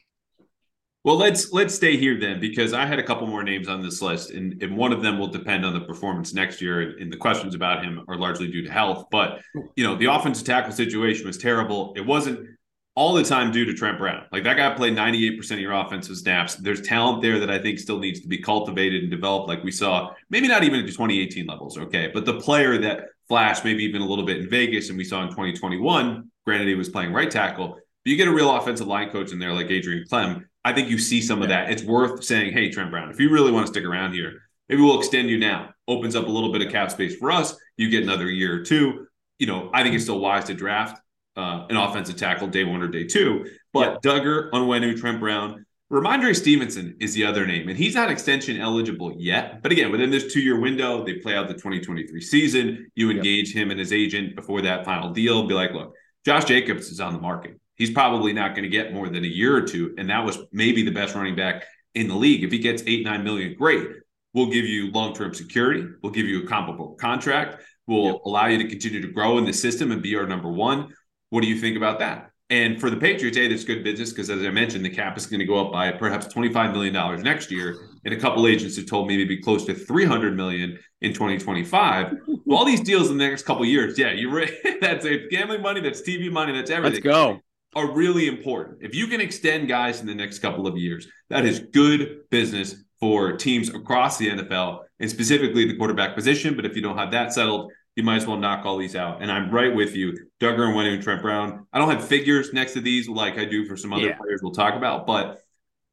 [1.03, 4.01] Well, let's let's stay here then, because I had a couple more names on this
[4.01, 6.83] list, and, and one of them will depend on the performance next year.
[6.83, 9.07] And, and, the questions about him are largely due to health.
[9.11, 9.41] But
[9.75, 11.95] you know, the offensive tackle situation was terrible.
[11.97, 12.51] It wasn't
[12.95, 14.25] all the time due to Trent Brown.
[14.31, 16.55] Like that guy played 98% of your offensive snaps.
[16.55, 19.73] There's talent there that I think still needs to be cultivated and developed, like we
[19.73, 22.11] saw, maybe not even at the 2018 levels, okay.
[22.13, 25.23] But the player that flashed maybe even a little bit in Vegas and we saw
[25.23, 29.11] in 2021, granted he was playing right tackle, but you get a real offensive line
[29.11, 31.71] coach in there like Adrian Klemm I think you see some of that.
[31.71, 34.83] It's worth saying, hey, Trent Brown, if you really want to stick around here, maybe
[34.83, 35.71] we'll extend you now.
[35.87, 37.57] Opens up a little bit of cap space for us.
[37.79, 39.07] You get another year or two.
[39.39, 41.01] You know, I think it's still wise to draft
[41.37, 43.47] uh, an offensive tackle day one or day two.
[43.73, 44.11] But yeah.
[44.11, 49.15] Dugger, Onwenu, Trent Brown, Rhamondre Stevenson is the other name, and he's not extension eligible
[49.17, 49.63] yet.
[49.63, 52.91] But again, within this two year window, they play out the 2023 season.
[52.95, 53.63] You engage yep.
[53.63, 55.47] him and his agent before that final deal.
[55.47, 55.95] Be like, look,
[56.27, 59.29] Josh Jacobs is on the market he's probably not going to get more than a
[59.29, 59.95] year or two.
[59.97, 62.45] And that was maybe the best running back in the league.
[62.45, 63.89] If he gets eight, nine million, great.
[64.35, 65.87] We'll give you long term security.
[66.03, 67.63] We'll give you a comparable contract.
[67.87, 68.21] We'll yep.
[68.27, 70.93] allow you to continue to grow in the system and be our number one.
[71.31, 72.31] What do you think about that?
[72.51, 75.27] And for the Patriots, hey, that's good business because, as I mentioned, the cap is
[75.27, 77.89] going to go up by perhaps $25 million next year.
[78.07, 82.15] And a couple agents have told me maybe be close to 300 million in 2025.
[82.47, 84.51] well, all these deals in the next couple years, yeah, you're right.
[84.81, 87.03] that's a gambling money, that's TV money, that's everything.
[87.05, 87.43] Let's go
[87.75, 88.79] are really important.
[88.81, 92.75] If you can extend guys in the next couple of years, that is good business
[92.99, 96.57] for teams across the NFL and specifically the quarterback position.
[96.57, 99.21] But if you don't have that settled, you might as well knock all these out.
[99.23, 101.67] And I'm right with you, Dugger and Winnie and Trent Brown.
[101.73, 104.17] I don't have figures next to these like I do for some other yeah.
[104.17, 105.41] players we'll talk about, but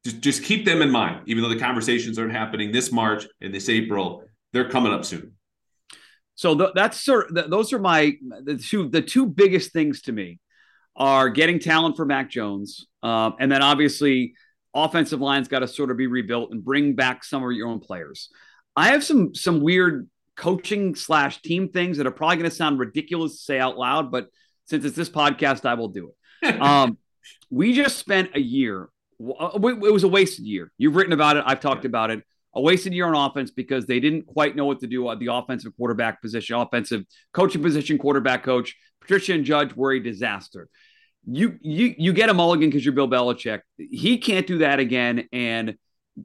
[0.04, 1.22] just just keep them in mind.
[1.26, 5.32] Even though the conversations aren't happening this March and this April, they're coming up soon.
[6.36, 7.36] So th- that's sort.
[7.36, 8.13] Of, those are my
[8.44, 10.39] the two the two biggest things to me
[10.96, 14.36] are getting talent for Mac Jones, um, and then obviously
[14.76, 17.80] offensive line's got to sort of be rebuilt and bring back some of your own
[17.80, 18.30] players.
[18.76, 22.80] I have some some weird coaching slash team things that are probably going to sound
[22.80, 24.28] ridiculous to say out loud, but
[24.65, 26.62] since it's this podcast, I will do it.
[26.62, 26.98] um,
[27.50, 28.89] we just spent a year.
[29.19, 30.71] Uh, it was a wasted year.
[30.78, 31.43] You've written about it.
[31.45, 32.24] I've talked about it.
[32.54, 35.28] A wasted year on offense because they didn't quite know what to do at the
[35.28, 38.76] offensive quarterback position, offensive coaching position, quarterback coach.
[39.02, 40.69] Patricia and Judge were a disaster
[41.28, 43.62] you you you get a mulligan because you're Bill Belichick.
[43.78, 45.76] He can't do that again, and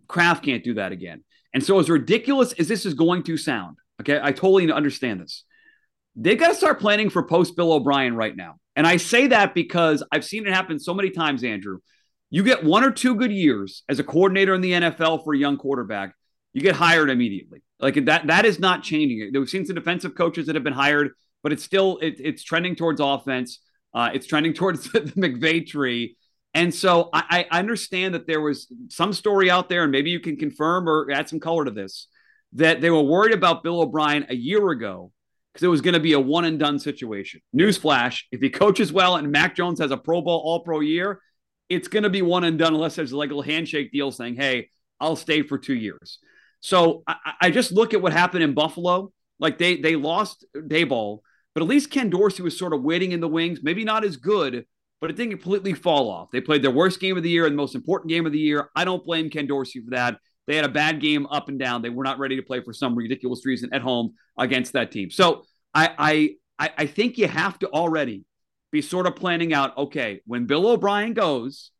[0.09, 1.25] Kraft can't do that again.
[1.53, 5.45] And so, as ridiculous as this is going to sound, okay, I totally understand this.
[6.17, 8.57] They got to start planning for post Bill O'Brien right now.
[8.77, 11.79] And I say that because I've seen it happen so many times, Andrew.
[12.31, 15.39] You get one or two good years as a coordinator in the NFL for a
[15.39, 16.15] young quarterback,
[16.53, 17.63] you get hired immediately.
[17.79, 19.31] Like that, that is not changing.
[19.33, 21.11] We've seen some defensive coaches that have been hired,
[21.43, 23.61] but it's still it, it's trending towards offense.
[23.93, 26.17] Uh, it's trending towards the McVay tree.
[26.55, 30.19] And so I, I, understand that there was some story out there, and maybe you
[30.19, 32.09] can confirm or add some color to this,
[32.55, 35.13] that they were worried about Bill O'Brien a year ago
[35.53, 37.41] because it was going to be a one and done situation.
[37.55, 41.21] Newsflash: If he coaches well and Mac Jones has a Pro Bowl All Pro year,
[41.69, 44.37] it's going to be one and done unless there's like a little handshake deal saying,
[44.37, 46.19] "Hey, I'll stay for two years."
[46.61, 49.13] So I, I just look at what happened in Buffalo.
[49.39, 51.21] Like they they lost Daboll,
[51.55, 53.61] but at least Ken Dorsey was sort of waiting in the wings.
[53.63, 54.67] Maybe not as good,
[55.01, 56.31] but it didn't completely fall off.
[56.31, 58.39] They played their worst game of the year and the most important game of the
[58.39, 58.69] year.
[58.77, 60.19] I don't blame Ken Dorsey for that.
[60.51, 61.81] They had a bad game up and down.
[61.81, 65.09] They were not ready to play for some ridiculous reason at home against that team.
[65.09, 68.25] So I I I think you have to already
[68.73, 69.79] be sort of planning out.
[69.79, 71.71] Okay, when Bill O'Brien goes,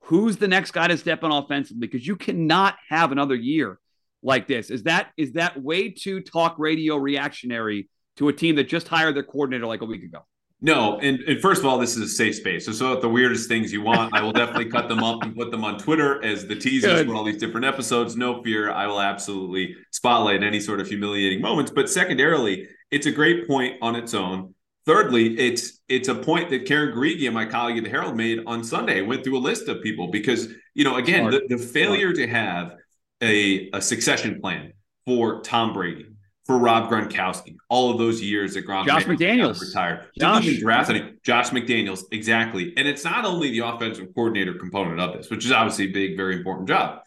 [0.00, 1.80] who's the next guy to step in offensively?
[1.80, 3.80] Because you cannot have another year
[4.22, 4.68] like this.
[4.68, 9.16] Is that is that way too talk radio reactionary to a team that just hired
[9.16, 10.26] their coordinator like a week ago?
[10.60, 12.66] No, and, and first of all, this is a safe space.
[12.66, 15.52] So, so the weirdest things you want, I will definitely cut them up and put
[15.52, 18.16] them on Twitter as the teasers for all these different episodes.
[18.16, 21.70] No fear, I will absolutely spotlight any sort of humiliating moments.
[21.70, 24.54] But secondarily, it's a great point on its own.
[24.84, 28.64] Thirdly, it's it's a point that Karen Guregian, my colleague at the Herald, made on
[28.64, 29.02] Sunday.
[29.02, 32.72] Went through a list of people because you know again the, the failure to have
[33.20, 34.72] a, a succession plan
[35.04, 36.06] for Tom Brady,
[36.48, 40.42] for Rob Gronkowski, all of those years that Gronk Josh McDaniels retired, Josh.
[40.42, 41.12] didn't even draft any.
[41.22, 42.72] Josh McDaniels, exactly.
[42.78, 46.16] And it's not only the offensive coordinator component of this, which is obviously a big,
[46.16, 47.02] very important job.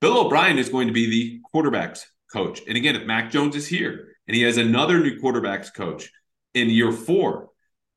[0.00, 3.66] Bill O'Brien is going to be the quarterbacks coach, and again, if Mac Jones is
[3.66, 6.08] here and he has another new quarterbacks coach
[6.54, 7.48] in year four,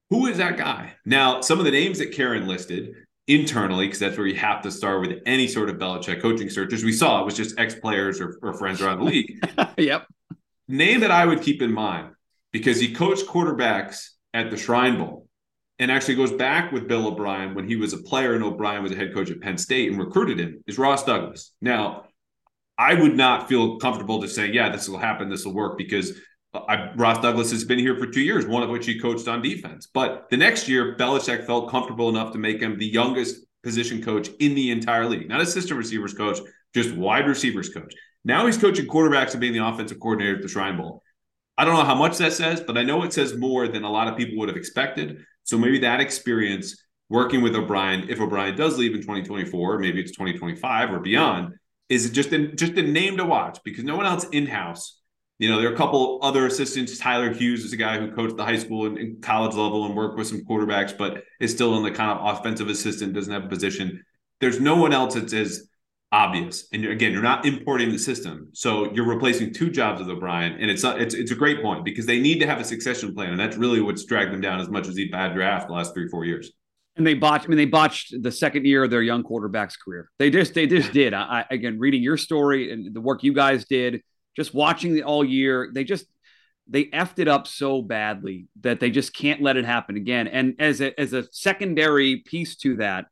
[0.10, 0.96] who is that guy?
[1.06, 2.96] Now, some of the names that Karen listed
[3.28, 6.74] internally, because that's where you have to start with any sort of Belichick coaching search.
[6.74, 9.46] As we saw, it was just ex players or, or, friends around the league.
[9.78, 10.08] yep.
[10.72, 12.12] Name that I would keep in mind
[12.52, 15.28] because he coached quarterbacks at the Shrine Bowl
[15.80, 18.92] and actually goes back with Bill O'Brien when he was a player and O'Brien was
[18.92, 21.54] a head coach at Penn State and recruited him is Ross Douglas.
[21.60, 22.04] Now,
[22.78, 26.14] I would not feel comfortable to say, yeah, this will happen, this will work because
[26.54, 29.42] I, Ross Douglas has been here for two years, one of which he coached on
[29.42, 29.88] defense.
[29.92, 34.30] But the next year, Belichick felt comfortable enough to make him the youngest position coach
[34.40, 36.40] in the entire league, not assistant receivers coach,
[36.76, 37.94] just wide receivers coach.
[38.26, 41.04] Now he's coaching quarterbacks and being the offensive coordinator at the Shrine Bowl.
[41.58, 43.92] I don't know how much that says, but I know it says more than a
[43.92, 45.24] lot of people would have expected.
[45.44, 50.12] So maybe that experience working with O'Brien, if O'Brien does leave in 2024, maybe it's
[50.12, 51.54] 2025 or beyond,
[51.90, 55.00] is just a, just a name to watch because no one else in house
[55.40, 56.98] you know, there are a couple other assistants.
[56.98, 59.96] Tyler Hughes is a guy who coached the high school and, and, college level and
[59.96, 63.46] worked with some quarterbacks, but is still in the kind of offensive assistant, doesn't have
[63.46, 64.04] a position.
[64.42, 65.69] There's no one else that's as
[66.12, 66.68] obvious.
[66.74, 70.54] And you're, again, you're not importing the system, so you're replacing two jobs with O'Brien,
[70.54, 73.32] and it's it's it's a great point because they need to have a succession plan,
[73.32, 75.94] and that's really what's dragged them down as much as the bad draft the last
[75.94, 76.52] three four years.
[76.96, 77.46] And they botched.
[77.46, 80.10] I mean, they botched the second year of their young quarterback's career.
[80.20, 81.14] They just they just did.
[81.14, 84.02] I, again, reading your story and the work you guys did
[84.36, 86.06] just watching the all year, they just
[86.68, 90.28] they effed it up so badly that they just can't let it happen again.
[90.28, 93.06] And as a as a secondary piece to that,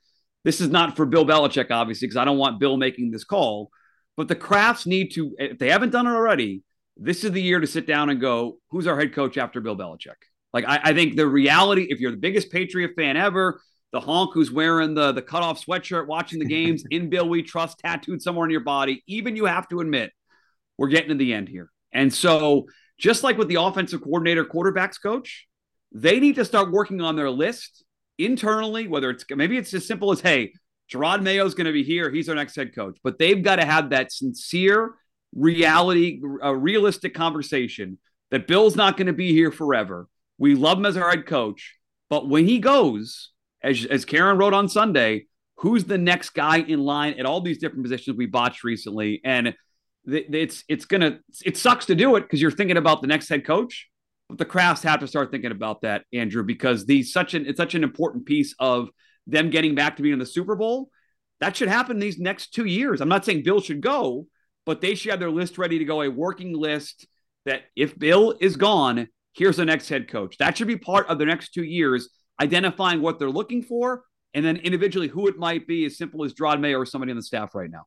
[0.48, 3.70] this is not for Bill Belichick, obviously, because I don't want Bill making this call.
[4.16, 6.64] But the Krafts need to, if they haven't done it already,
[6.96, 9.76] this is the year to sit down and go, who's our head coach after Bill
[9.76, 10.16] Belichick?
[10.54, 13.60] Like I, I think the reality, if you're the biggest Patriot fan ever,
[13.92, 17.80] the honk who's wearing the the cutoff sweatshirt, watching the games in Bill We Trust
[17.80, 20.14] tattooed somewhere on your body, even you have to admit
[20.78, 21.70] we're getting to the end here.
[21.92, 25.46] And so, just like with the offensive coordinator, quarterbacks coach,
[25.92, 27.84] they need to start working on their list
[28.18, 30.54] internally, whether it's maybe it's as simple as, hey,
[30.92, 32.10] Jerod Mayo's going to be here.
[32.10, 32.98] He's our next head coach.
[33.04, 34.96] But they've got to have that sincere
[35.36, 37.98] reality, realistic conversation
[38.32, 40.08] that Bill's not going to be here forever.
[40.38, 41.76] We love him as our head coach.
[42.10, 45.26] But when he goes, as, as Karen wrote on Sunday,
[45.58, 49.22] who's the next guy in line at all these different positions we botched recently?
[49.24, 49.56] And
[50.06, 53.46] it's it's gonna it sucks to do it because you're thinking about the next head
[53.46, 53.90] coach,
[54.30, 57.58] but the Krafts have to start thinking about that, Andrew, because these such an it's
[57.58, 58.90] such an important piece of
[59.26, 60.90] them getting back to being in the Super Bowl.
[61.40, 63.00] That should happen these next two years.
[63.00, 64.28] I'm not saying Bill should go,
[64.66, 67.08] but they should have their list ready to go, a working list
[67.46, 70.38] that if Bill is gone, here's the next head coach.
[70.40, 72.10] That should be part of the next two years,
[72.42, 76.34] identifying what they're looking for, and then individually who it might be, as simple as
[76.34, 77.86] Jerod May or somebody on the staff right now.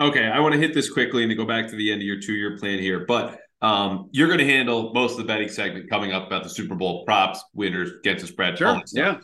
[0.00, 2.06] Okay, I want to hit this quickly and to go back to the end of
[2.06, 5.90] your two-year plan here, but um, you're going to handle most of the betting segment
[5.90, 8.58] coming up about the Super Bowl props, winners, get to spread.
[8.58, 8.80] Sure.
[8.92, 9.18] Yeah.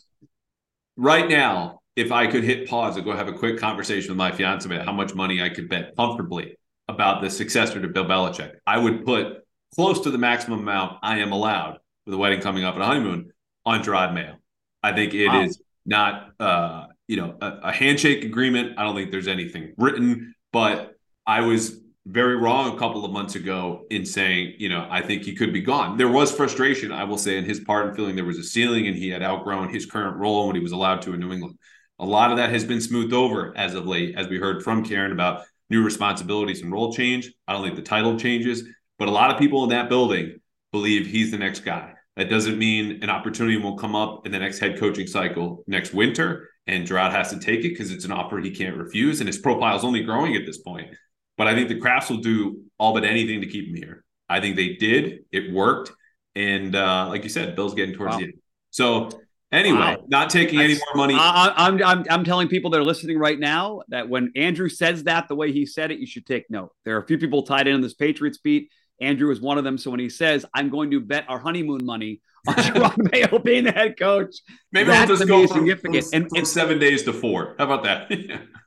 [0.96, 4.32] Right now, if I could hit pause and go have a quick conversation with my
[4.32, 6.56] fiance about how much money I could bet comfortably
[6.88, 9.44] about the successor to Bill Belichick, I would put
[9.74, 12.86] close to the maximum amount I am allowed with a wedding coming up and a
[12.86, 13.32] honeymoon
[13.64, 14.36] on Jerod Mayo.
[14.82, 15.42] I think it wow.
[15.42, 18.78] is not, uh, you know, a, a handshake agreement.
[18.78, 20.94] I don't think there's anything written but
[21.26, 25.22] I was very wrong a couple of months ago in saying, you know, I think
[25.22, 25.96] he could be gone.
[25.96, 28.86] There was frustration, I will say, in his part and feeling there was a ceiling
[28.86, 31.58] and he had outgrown his current role when he was allowed to in New England.
[31.98, 34.84] A lot of that has been smoothed over as of late, as we heard from
[34.84, 37.32] Karen about new responsibilities and role change.
[37.48, 38.64] I don't think the title changes,
[38.98, 40.40] but a lot of people in that building
[40.72, 41.94] believe he's the next guy.
[42.16, 45.94] That doesn't mean an opportunity won't come up in the next head coaching cycle next
[45.94, 49.20] winter and Jerod has to take it because it's an offer he can't refuse.
[49.20, 50.94] And his profile is only growing at this point.
[51.36, 54.04] But I think the Krafts will do all but anything to keep him here.
[54.28, 55.24] I think they did.
[55.32, 55.92] It worked.
[56.34, 58.18] And uh, like you said, Bill's getting towards wow.
[58.18, 58.34] the end.
[58.70, 59.10] So
[59.52, 60.04] anyway, wow.
[60.08, 61.14] not taking That's, any more money.
[61.16, 65.04] I, I'm, I'm, I'm telling people that are listening right now that when Andrew says
[65.04, 66.72] that the way he said it, you should take note.
[66.84, 68.70] There are a few people tied in on this Patriots beat.
[69.00, 69.78] Andrew is one of them.
[69.78, 73.64] So when he says, I'm going to bet our honeymoon money on Jerod Mayo being
[73.64, 74.36] the head coach,
[74.72, 76.04] maybe we'll just go from, significant.
[76.04, 77.54] From, and, from seven days to four.
[77.58, 78.10] How about that?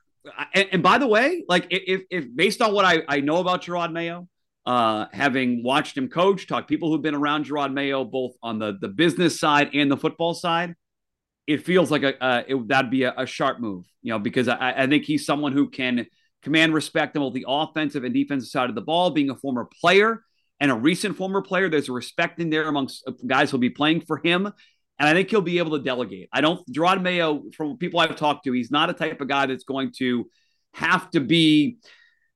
[0.54, 3.62] and, and, by the way, like if, if based on what I, I know about
[3.62, 4.28] Jerod Mayo,
[4.66, 8.76] uh, having watched him coach, talk people who've been around Jerod Mayo, both on the,
[8.80, 10.74] the business side and the football side,
[11.46, 14.48] it feels like a, uh, it, that'd be a, a, sharp move, you know, because
[14.48, 16.06] I, I think he's someone who can
[16.42, 19.68] command respect on both the offensive and defensive side of the ball, being a former
[19.80, 20.22] player
[20.60, 21.68] and a recent former player.
[21.68, 24.52] There's a respect in there amongst uh, guys who'll be playing for him.
[24.98, 26.28] And I think he'll be able to delegate.
[26.32, 29.46] I don't, Jerod Mayo, from people I've talked to, he's not a type of guy
[29.46, 30.28] that's going to
[30.74, 31.78] have to be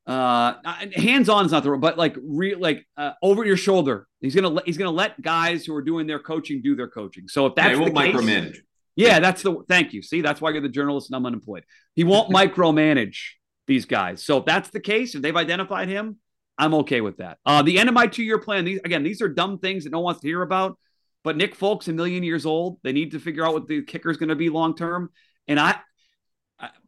[0.04, 0.54] uh
[0.96, 4.08] hands on is not the word, but like real like uh, over your shoulder.
[4.20, 7.28] He's gonna he's gonna let guys who are doing their coaching do their coaching.
[7.28, 8.56] So if that's yeah, the case, micromanage.
[8.96, 10.02] Yeah, that's the thank you.
[10.02, 11.64] See, that's why you're the journalist and I'm unemployed.
[11.94, 13.16] He won't micromanage
[13.68, 14.24] these guys.
[14.24, 16.16] So if that's the case, if they've identified him,
[16.58, 17.38] I'm okay with that.
[17.46, 18.64] Uh, the end of my two year plan.
[18.64, 20.78] These again, these are dumb things that no one wants to hear about.
[21.24, 22.78] But Nick Folk's a million years old.
[22.82, 25.10] They need to figure out what the kicker is going to be long term.
[25.46, 25.76] And I,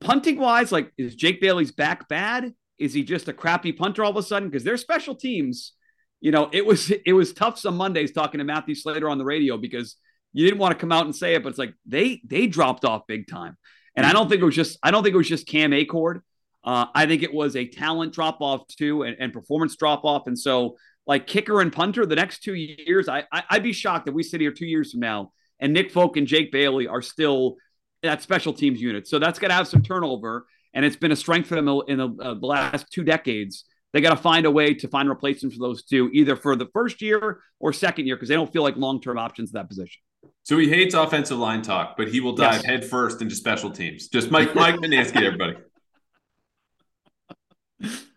[0.00, 2.52] punting wise, like is Jake Bailey's back bad?
[2.78, 4.48] Is he just a crappy punter all of a sudden?
[4.48, 5.72] Because they're special teams.
[6.20, 9.24] You know, it was it was tough some Mondays talking to Matthew Slater on the
[9.24, 9.96] radio because
[10.32, 12.84] you didn't want to come out and say it, but it's like they they dropped
[12.84, 13.56] off big time.
[13.96, 16.20] And I don't think it was just I don't think it was just Cam Achord.
[16.64, 20.26] Uh, I think it was a talent drop off too and, and performance drop off.
[20.26, 24.08] And so, like kicker and punter, the next two years, I, I would be shocked
[24.08, 27.02] if we sit here two years from now and Nick Folk and Jake Bailey are
[27.02, 27.56] still
[28.02, 29.08] that special teams unit.
[29.08, 31.98] So that's going to have some turnover, and it's been a strength for them in
[31.98, 33.64] the, uh, the last two decades.
[33.92, 36.66] They got to find a way to find replacements for those two, either for the
[36.72, 39.68] first year or second year, because they don't feel like long term options in that
[39.68, 40.02] position.
[40.42, 42.64] So he hates offensive line talk, but he will dive yes.
[42.64, 44.08] head first into special teams.
[44.08, 45.56] Just Mike Mike Mutnansky, everybody.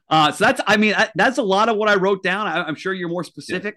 [0.09, 2.47] Uh, so that's, I mean, I, that's a lot of what I wrote down.
[2.47, 3.75] I, am sure you're more specific.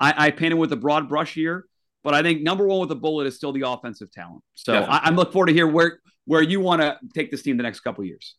[0.00, 0.12] Yeah.
[0.16, 1.64] I, I, painted with a broad brush here,
[2.04, 4.42] but I think number one with a bullet is still the offensive talent.
[4.54, 7.56] So I, am looking forward to hear where where you want to take this team
[7.56, 8.36] the next couple years.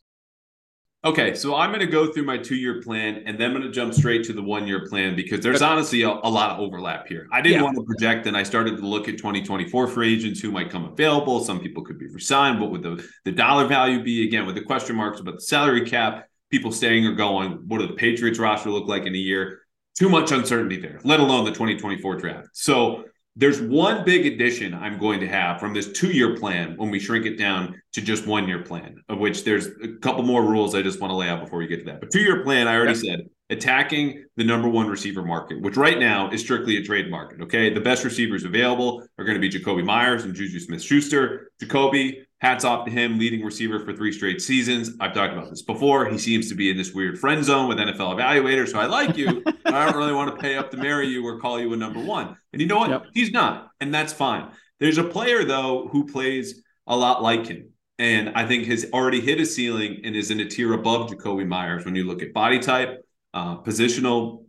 [1.06, 3.68] Okay, so I'm going to go through my two year plan and then I'm going
[3.68, 6.60] to jump straight to the one year plan because there's honestly a, a, lot of
[6.62, 7.28] overlap here.
[7.30, 7.64] I didn't yeah.
[7.64, 10.86] want to project and I started to look at 2024 free agents who might come
[10.86, 11.44] available.
[11.44, 12.62] Some people could be resigned.
[12.62, 14.26] What would the, the dollar value be?
[14.26, 17.64] Again, with the question marks about the salary cap people staying or going.
[17.68, 19.62] What do the Patriots roster look like in a year?
[19.98, 22.50] Too much uncertainty there, let alone the 2024 draft.
[22.54, 26.92] So there's one big addition I'm going to have from this two year plan when
[26.92, 30.44] we shrink it down to just one year plan, of which there's a couple more
[30.44, 32.00] rules I just want to lay out before we get to that.
[32.00, 33.18] But two year plan, I already yep.
[33.20, 37.42] said attacking the number one receiver market, which right now is strictly a trade market.
[37.42, 37.74] Okay.
[37.74, 41.52] The best receivers available are going to be Jakobi Meyers and Juju Smith Schuster.
[41.60, 44.92] Jakobi, hats off to him, leading receiver for three straight seasons.
[45.00, 46.06] I've talked about this before.
[46.10, 48.70] He seems to be in this weird friend zone with NFL evaluators.
[48.70, 51.26] So I like you, but I don't really want to pay up to marry you
[51.26, 52.36] or call you a number one.
[52.52, 52.90] And you know what?
[52.90, 53.06] Yep.
[53.14, 53.70] He's not.
[53.80, 54.50] And that's fine.
[54.82, 57.70] There's a player, though, who plays a lot like him.
[57.98, 61.48] And I think has already hit a ceiling and is in a tier above Jakobi
[61.48, 64.44] Meyers when you look at body type, uh, positional,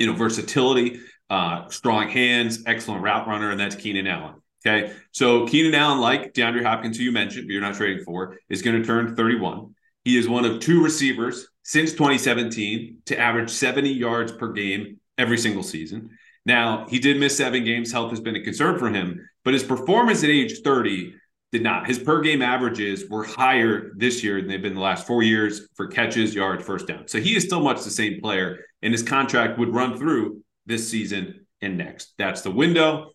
[0.00, 0.98] you know, versatility,
[1.30, 4.34] uh, strong hands, excellent route runner, and that's Keenan Allen.
[4.66, 4.92] Okay.
[5.12, 8.62] So Keenan Allen, like DeAndre Hopkins, who you mentioned, but you're not trading for, is
[8.62, 9.74] going to turn 31.
[10.04, 15.38] He is one of two receivers since 2017 to average 70 yards per game every
[15.38, 16.10] single season.
[16.44, 17.90] Now, he did miss seven games.
[17.90, 21.14] Health has been a concern for him, but his performance at age 30
[21.52, 21.86] did not.
[21.86, 25.68] His per game averages were higher this year than they've been the last four years
[25.74, 27.08] for catches, yards, first down.
[27.08, 30.88] So he is still much the same player, and his contract would run through this
[30.88, 32.14] season and next.
[32.18, 33.12] That's the window.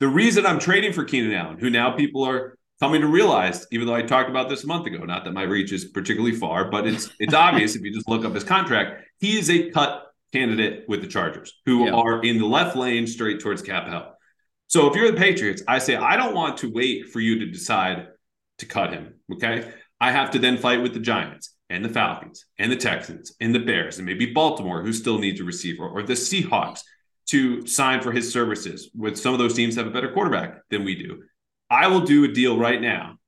[0.00, 3.86] The reason I'm trading for Keenan Allen, who now people are coming to realize, even
[3.86, 6.70] though I talked about this a month ago, not that my reach is particularly far,
[6.70, 10.06] but it's it's obvious if you just look up his contract, he is a cut
[10.32, 11.92] candidate with the Chargers, who yeah.
[11.92, 14.14] are in the left lane straight towards cap help.
[14.66, 17.46] So if you're the Patriots, I say I don't want to wait for you to
[17.46, 18.08] decide
[18.58, 19.14] to cut him.
[19.32, 19.70] Okay.
[20.00, 21.50] I have to then fight with the Giants.
[21.70, 25.40] and the Falcons and the Texans and the Bears and maybe Baltimore, who still needs
[25.40, 26.80] a receiver, or the Seahawks
[27.26, 30.84] to sign for his services, with some of those teams have a better quarterback than
[30.84, 31.22] we do.
[31.70, 33.18] I will do a deal right now,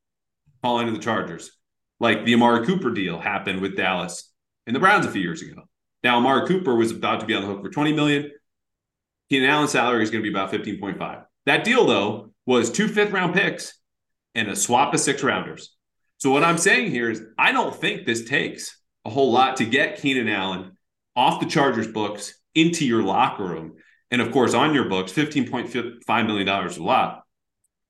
[0.63, 1.51] calling to the Chargers,
[1.99, 4.33] like the Amari Cooper deal happened with Dallas
[4.67, 5.63] and the Browns a few years ago.
[6.03, 8.31] Now, Amari Cooper was about to be on the hook for 20 million.
[9.31, 11.25] Keenan Allen's salary is going to be about 15.5.
[11.47, 13.75] That deal, though, was two fifth round picks
[14.35, 15.75] and a swap of six rounders.
[16.19, 19.65] So what I'm saying here is I don't think this takes a whole lot to
[19.65, 20.77] get Keenan Allen
[21.15, 23.75] off the Chargers books into your locker room.
[24.11, 27.25] And of course, on your books, $15.5 million is a lot.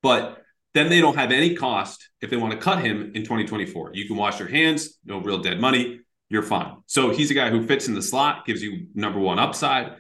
[0.03, 0.43] But
[0.75, 3.93] then they don't have any cost if they want to cut him in 2024.
[3.95, 6.77] You can wash your hands, no real dead money, you're fine.
[6.87, 9.93] So he's a guy who fits in the slot, gives you number one upside.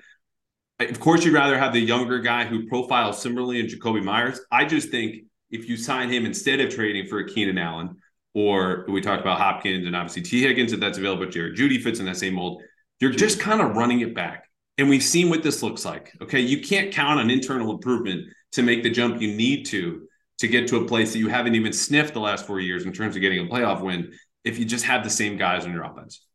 [0.78, 4.40] Of course, you'd rather have the younger guy who profiles similarly in Jakobi Meyers.
[4.50, 7.96] I just think if you sign him instead of trading for a Keenan Allen,
[8.34, 12.00] or we talked about Hopkins and obviously Tee Higgins, if that's available, Jerry Jeudy fits
[12.00, 12.62] in that same mold.
[13.00, 14.44] You're just kind of running it back.
[14.78, 16.12] And we've seen what this looks like.
[16.20, 16.40] Okay.
[16.40, 20.06] You can't count on internal improvement to make the jump you need to
[20.38, 22.92] to get to a place that you haven't even sniffed the last four years in
[22.92, 24.12] terms of getting a playoff win
[24.44, 26.26] if you just have the same guys on your offense.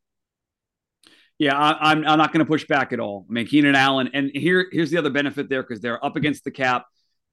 [1.38, 3.26] Yeah, I, am I'm, I'm not going to push back at all.
[3.30, 6.44] I mean, Keenan Allen, and here here's the other benefit there because they're up against
[6.44, 6.86] the cap.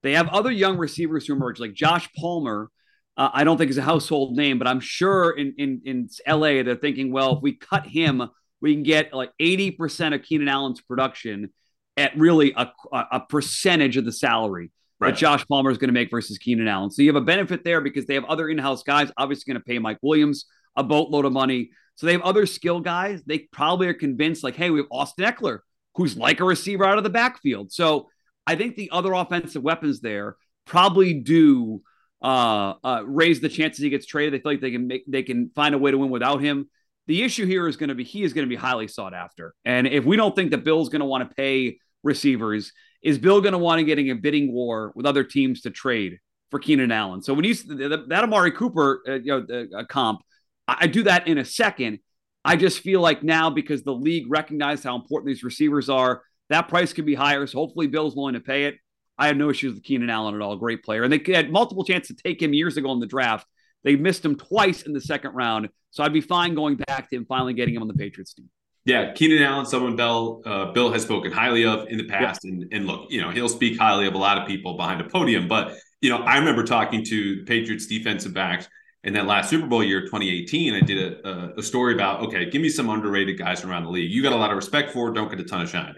[0.03, 2.71] They have other young receivers who emerge, like Josh Palmer,
[3.19, 6.63] uh, I don't think is a household name, but I'm sure in, in in LA
[6.63, 8.23] they're thinking, well, if we cut him,
[8.61, 11.51] we can get like 80% of Keenan Allen's production
[11.97, 15.11] at really a, a percentage of the salary right.
[15.11, 16.91] that Josh Palmer is going to make versus Keenan Allen.
[16.91, 19.67] So you have a benefit there because they have other in-house guys, obviously going to
[19.67, 20.47] pay Mike Williams
[20.77, 21.71] a boatload of money.
[21.97, 23.23] So they have other skill guys.
[23.27, 25.61] They probably are convinced, like, hey, we have Austin Ekeler,
[25.97, 27.73] who's like a receiver out of the backfield.
[27.73, 28.09] So
[28.47, 31.83] I think the other offensive weapons there probably do
[32.23, 34.33] uh, uh, raise the chances he gets traded.
[34.33, 36.71] They feel like they can make they can find a way to win without him.
[37.09, 39.55] The issue here is going to be he is going to be highly sought after.
[39.65, 43.41] And if we don't think that Bill's going to want to pay receivers, is Bill
[43.41, 46.19] going to want to get in a bidding war with other teams to trade
[46.51, 47.23] for Keenan Allen?
[47.23, 50.21] So when you that Amari Cooper uh, you know uh, comp,
[50.69, 52.01] I, I do that in a second.
[52.45, 56.69] I just feel like now because the league recognized how important these receivers are, that
[56.69, 57.47] price could be higher.
[57.47, 58.77] So hopefully Bill's willing to pay it.
[59.19, 60.57] I have no issues with Keenan Allen at all.
[60.57, 61.03] Great player.
[61.03, 63.47] And they had multiple chances to take him years ago in the draft.
[63.85, 65.69] They missed him twice in the second round.
[65.91, 68.51] So I'd be fine going back to him, finally getting him on the Patriots team.
[68.85, 72.67] Yeah, Keenan Allen, someone Bell, uh, Bill has spoken highly of in the past, and
[72.73, 75.47] and look, you know, he'll speak highly of a lot of people behind a podium.
[75.47, 78.67] But you know, I remember talking to Patriots defensive backs
[79.05, 80.75] in that last Super Bowl year, 2018.
[80.75, 84.11] I did a, a, story about okay, give me some underrated guys around the league.
[84.11, 85.95] You got a lot of respect for, don't get a ton of shine.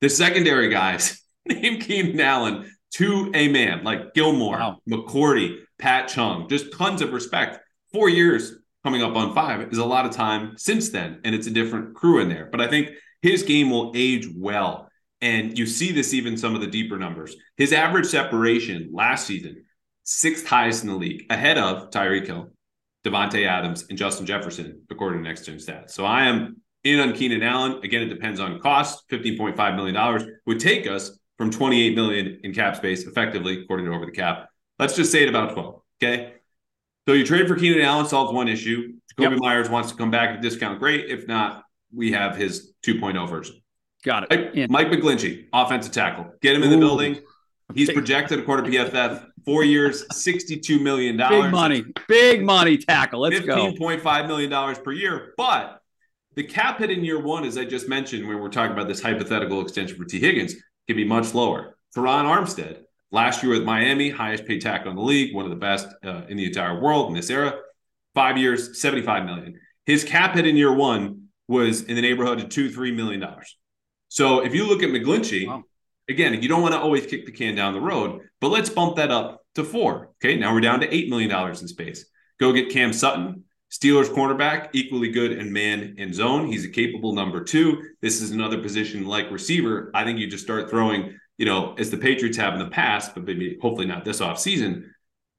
[0.00, 4.78] The secondary guys named Keenan Allen to a man like Gilmore, wow.
[4.88, 7.58] McCourty, Pat Chung, just tons of respect.
[7.92, 8.54] Four years
[8.84, 11.94] coming up on five is a lot of time since then, and it's a different
[11.94, 12.48] crew in there.
[12.50, 12.90] But I think
[13.22, 14.88] his game will age well.
[15.20, 17.36] And you see this even some of the deeper numbers.
[17.56, 19.64] His average separation last season,
[20.04, 22.52] sixth highest in the league, ahead of Tyreek Hill,
[23.04, 25.90] Davante Adams, and Justin Jefferson, according to Next Gen Stats.
[25.90, 27.80] So I am in on Keenan Allen.
[27.82, 29.08] Again, it depends on cost.
[29.10, 34.06] $15.5 million would take us from 28 million in cap space effectively, according to over
[34.06, 34.49] the cap.
[34.80, 35.82] Let's just say it about 12.
[36.02, 36.32] Okay.
[37.06, 38.94] So you trade for Keenan Allen, solves one issue.
[39.18, 39.38] Jakobi yep.
[39.40, 40.78] Myers wants to come back at discount.
[40.78, 41.10] Great.
[41.10, 41.64] If not,
[41.94, 43.60] we have his 2.0 version.
[44.04, 44.30] Got it.
[44.30, 44.66] Mike, yeah.
[44.70, 46.32] Mike McGlinchey, offensive tackle.
[46.40, 46.80] Get him in the Ooh.
[46.80, 47.20] building.
[47.74, 51.16] He's projected, according to PFF, four years, 62 million.
[51.16, 51.84] Big money.
[52.08, 53.20] Big money tackle.
[53.20, 53.46] Let's $15.
[53.46, 53.86] go.
[53.86, 55.34] $15.5 million per year.
[55.36, 55.80] But
[56.34, 59.02] the cap hit in year one, as I just mentioned, when we're talking about this
[59.02, 60.54] hypothetical extension for Tee Higgins,
[60.86, 61.76] can be much lower.
[61.94, 62.82] Terron Armstead,
[63.12, 66.22] last year with Miami, highest paid tackle in the league, one of the best uh,
[66.28, 67.54] in the entire world in this era.
[68.14, 69.60] Five years, 75 million.
[69.86, 73.56] His cap hit in year one was in the neighborhood of two, three million dollars.
[74.08, 75.62] So if you look at McGlinchey, wow.
[76.08, 78.96] again, you don't want to always kick the can down the road, but let's bump
[78.96, 80.10] that up to four.
[80.22, 82.06] Okay, now we're down to eight million dollars in space.
[82.38, 86.46] Go get Cam Sutton, Steelers cornerback, equally good in man and zone.
[86.46, 87.82] He's a capable number two.
[88.00, 89.92] This is another position like receiver.
[89.94, 93.14] I think you just start throwing, you know, as the Patriots have in the past,
[93.14, 94.90] but maybe hopefully not this offseason,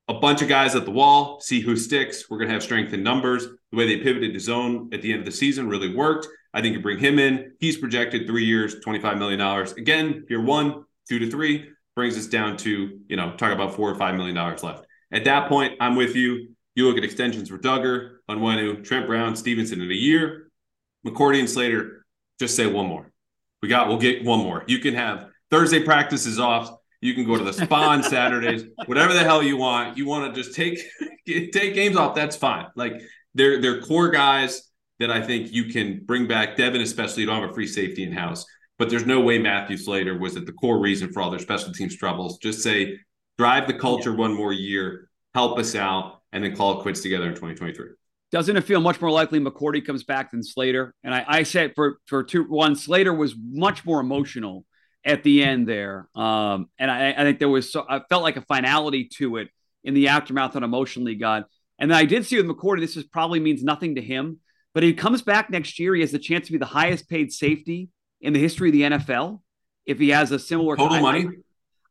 [0.07, 2.27] a bunch of guys at the wall, see who sticks.
[2.27, 3.45] We're going to have strength in numbers.
[3.71, 6.27] The way they pivoted to zone at the end of the season really worked.
[6.55, 7.51] I think you bring him in.
[7.59, 9.39] He's projected three years, $25 million.
[9.77, 13.91] Again, year one, two to three brings us down to, you know, talk about four
[13.91, 14.87] or $5 million left.
[15.11, 16.55] At that point, I'm with you.
[16.73, 20.49] You look at extensions for Dugger, Onwenu, Trent Brown, Stevenson in a year.
[21.05, 22.07] McCourty and Slater,
[22.39, 23.11] just say one more.
[23.61, 24.63] We got, we'll get one more.
[24.65, 26.77] You can have Thursday practice is off.
[27.01, 29.97] You can go to the spa on Saturdays, whatever the hell you want.
[29.97, 30.79] You want to just take
[31.27, 32.67] take games off, that's fine.
[32.75, 33.01] Like
[33.35, 34.69] they're they're core guys.
[34.99, 38.03] that I think you can bring back Devin, especially you don't have a free safety
[38.03, 38.45] in house.
[38.77, 41.71] But there's no way Matthew Slater was at the core reason for all their special
[41.71, 42.39] teams troubles.
[42.39, 42.97] Just say,
[43.37, 47.25] drive the culture one more year, help us out, and then call it quits together
[47.25, 47.89] in 2023.
[48.31, 50.95] Doesn't it feel much more likely McCourty comes back than Slater?
[51.03, 54.65] And I, I said for for two one, Slater was much more emotional
[55.03, 58.37] at the end there, um, and I, I think there was so I felt like
[58.37, 59.49] a finality to it
[59.83, 61.45] in the aftermath that emotionally got.
[61.79, 64.39] And then I did see with McCourty, this is probably means nothing to him,
[64.73, 65.95] but he comes back next year.
[65.95, 67.89] He has the chance to be the highest paid safety
[68.21, 69.41] in the history of the NFL
[69.85, 71.27] if he has a similar total I, money.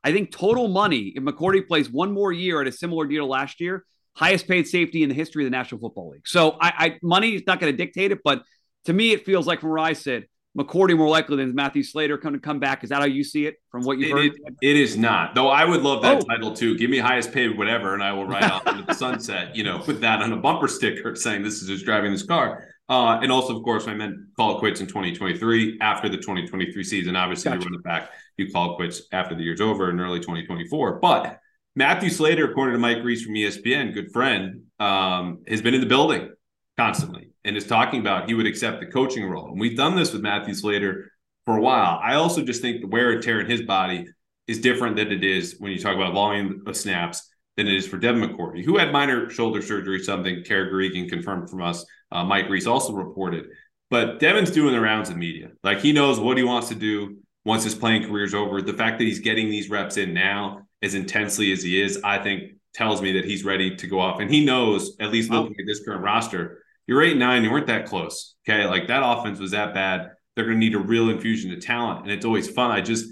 [0.05, 1.13] I, think total money.
[1.17, 3.85] If McCourty plays one more year at a similar deal last year,
[4.15, 6.29] highest paid safety in the history of the National Football League.
[6.29, 8.43] So I, I money is not going to dictate it, but
[8.87, 12.19] to me, it feels like from where I sit, McCourty more likely than Matthew Slater
[12.19, 12.83] going to come back.
[12.83, 14.55] Is that how you see it from what you've it, heard?
[14.61, 15.35] It, is not.
[15.35, 16.21] Though I would love that Oh.
[16.27, 16.77] title too.
[16.77, 19.55] Give me highest paid whatever, and I will ride off into the sunset.
[19.55, 22.67] You know, put that on a bumper sticker saying this is who's driving this car.
[22.89, 26.83] Uh, and also, of course, I meant call it quits in 2023 after the 2023
[26.83, 27.15] season.
[27.15, 27.61] Obviously, Gotcha.
[27.61, 28.11] you run it back.
[28.37, 30.99] You call it quits after the year's over in early 2024.
[30.99, 31.39] But
[31.77, 35.87] Matthew Slater, according to Mike Reiss from ESPN, good friend, um, has been in the
[35.87, 36.31] building
[36.77, 39.49] constantly and is talking about he would accept the coaching role.
[39.49, 41.11] And we've done this with Matthew Slater
[41.45, 41.99] for a while.
[42.03, 44.07] I also just think the wear and tear in his body
[44.47, 47.87] is different than it is when you talk about volume of snaps than it is
[47.87, 51.85] for Devin McCourty, who had minor shoulder surgery, something Karen Guregian confirmed from us.
[52.11, 53.47] Uh, Mike Reiss also reported.
[53.91, 55.51] But Devin's doing the rounds of media.
[55.63, 58.63] Like he knows what he wants to do once his playing career is over.
[58.63, 62.19] The fact that he's getting these reps in now as intensely as he is, I
[62.19, 64.21] think tells me that he's ready to go off.
[64.21, 66.60] And he knows, at least looking at this current roster,
[66.91, 68.35] you're eight nine, you weren't that close.
[68.45, 68.67] Okay.
[68.67, 70.11] Like that offense was that bad.
[70.35, 72.03] They're going to need a real infusion of talent.
[72.03, 72.73] And it's always fun.
[72.73, 73.07] I just,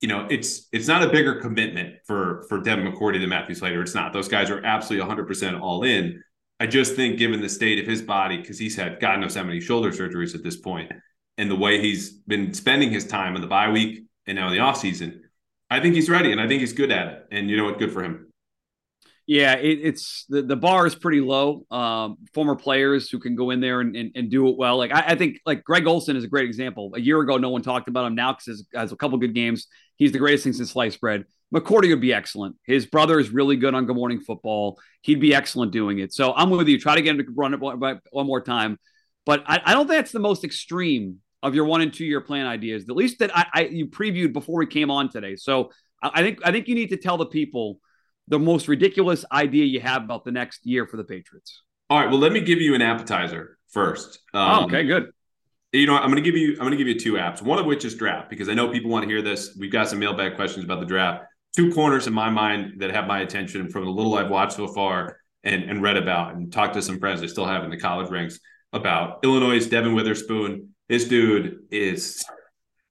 [0.00, 3.82] you know, it's it's not a bigger commitment for for Devin McCourty than Matthew Slater.
[3.82, 4.12] It's not.
[4.12, 6.22] Those guys are absolutely 100% all in.
[6.60, 9.42] I just think, given the state of his body, because he's had God knows how
[9.42, 10.92] many shoulder surgeries at this point,
[11.36, 14.52] and the way he's been spending his time in the bye week and now in
[14.52, 15.18] the offseason,
[15.68, 17.26] I think he's ready and I think he's good at it.
[17.32, 17.80] And you know what?
[17.80, 18.29] Good for him.
[19.30, 21.64] Yeah, it, it's the, the bar is pretty low.
[21.70, 24.76] Um, former players who can go in there and, and, and do it well.
[24.76, 26.90] Like I, I think like Greg Olsen is a great example.
[26.96, 28.16] A year ago, no one talked about him.
[28.16, 29.68] Now because has a couple good games.
[29.94, 31.26] He's the greatest thing since sliced bread.
[31.54, 32.56] McCourty would be excellent.
[32.64, 34.80] His brother is really good on Good Morning Football.
[35.02, 36.12] He'd be excellent doing it.
[36.12, 36.80] So I'm with you.
[36.80, 38.80] Try to get him to run it one, one more time.
[39.26, 42.20] But I, I don't think that's the most extreme of your one and two year
[42.20, 42.86] plan ideas.
[42.88, 45.36] At least that I, I you previewed before we came on today.
[45.36, 45.70] So
[46.02, 47.78] I, I think I think you need to tell the people
[48.30, 51.62] the most ridiculous idea you have about the next year for the Patriots.
[51.90, 52.08] All right.
[52.08, 54.20] Well, let me give you an appetizer first.
[54.32, 55.10] oh, Um, okay, good.
[55.72, 55.96] You know.
[55.96, 56.52] I'm going to give you.
[56.52, 57.42] I'm going to give you two apps.
[57.42, 59.56] One of which is draft because I know people want to hear this.
[59.58, 61.24] We've got some mailbag questions about the draft.
[61.56, 64.68] Two corners in my mind that have my attention from the little I've watched so
[64.68, 67.78] far and and read about and talked to some friends I still have in the
[67.78, 68.38] college ranks
[68.72, 70.68] about Illinois' Devon Witherspoon.
[70.88, 72.24] This dude is.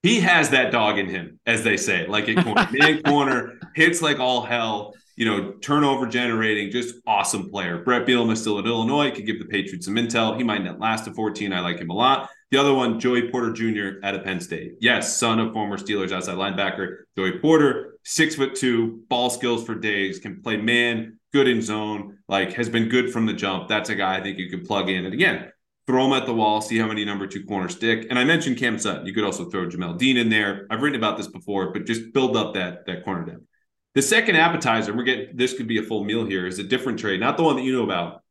[0.01, 4.01] He has that dog in him, as they say, like at corner, man corner, hits
[4.01, 7.83] like all hell you know, turnover generating, just awesome player.
[7.83, 10.37] Bret Bielema still at Illinois, could give the Patriots some intel.
[10.37, 11.51] He might not last to 14.
[11.51, 12.29] I like him a lot.
[12.51, 13.99] The other one, Joey Porter Jr.
[14.01, 14.75] out of Penn State.
[14.79, 19.75] Yes, son of former Steelers outside linebacker Joey Porter, six foot two, ball skills for
[19.75, 23.67] days, can play man, good in zone, like has been good from the jump.
[23.67, 25.03] That's a guy I think you could plug in.
[25.03, 25.51] And again,
[25.85, 28.07] throw him at the wall, see how many number two corners stick.
[28.09, 29.05] And I mentioned Cam Sutton.
[29.05, 30.65] You could also throw Jamel Dean in there.
[30.69, 33.48] I've written about this before, but just build up that that corner depth.
[33.95, 36.99] The second appetizer, we're getting this could be a full meal here, is a different
[36.99, 38.21] trade, not the one that you know about,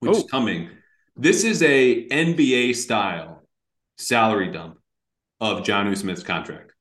[0.00, 0.18] which Oh.
[0.18, 0.70] is coming.
[1.16, 3.42] This is a NBA style
[3.98, 4.78] salary dump
[5.40, 6.72] of Jonnu Smith's contract,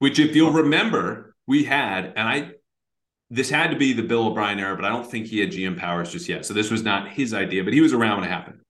[0.00, 2.50] which, if you'll remember, we had, and I
[3.30, 5.76] this had to be the Bill O'Brien era, but I don't think he had GM
[5.76, 6.46] powers just yet.
[6.46, 8.60] So this was not his idea, but he was around when it happened.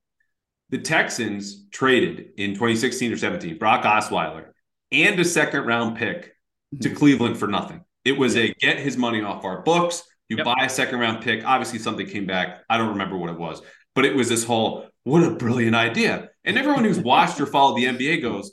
[0.71, 4.49] The Texans traded in 2016 or 17 Brock Osweiler
[4.91, 6.35] and a second round pick
[6.81, 6.97] to hmm.
[6.97, 7.85] Cleveland for nothing.
[8.09, 10.03] It was a get his money off our books.
[10.29, 10.45] You Yep.
[10.47, 11.45] buy a second round pick.
[11.45, 12.63] Obviously, something came back.
[12.69, 13.61] I don't remember what it was,
[13.95, 16.29] but it was this whole what a brilliant idea.
[16.45, 18.53] And everyone who's watched or followed the NBA goes,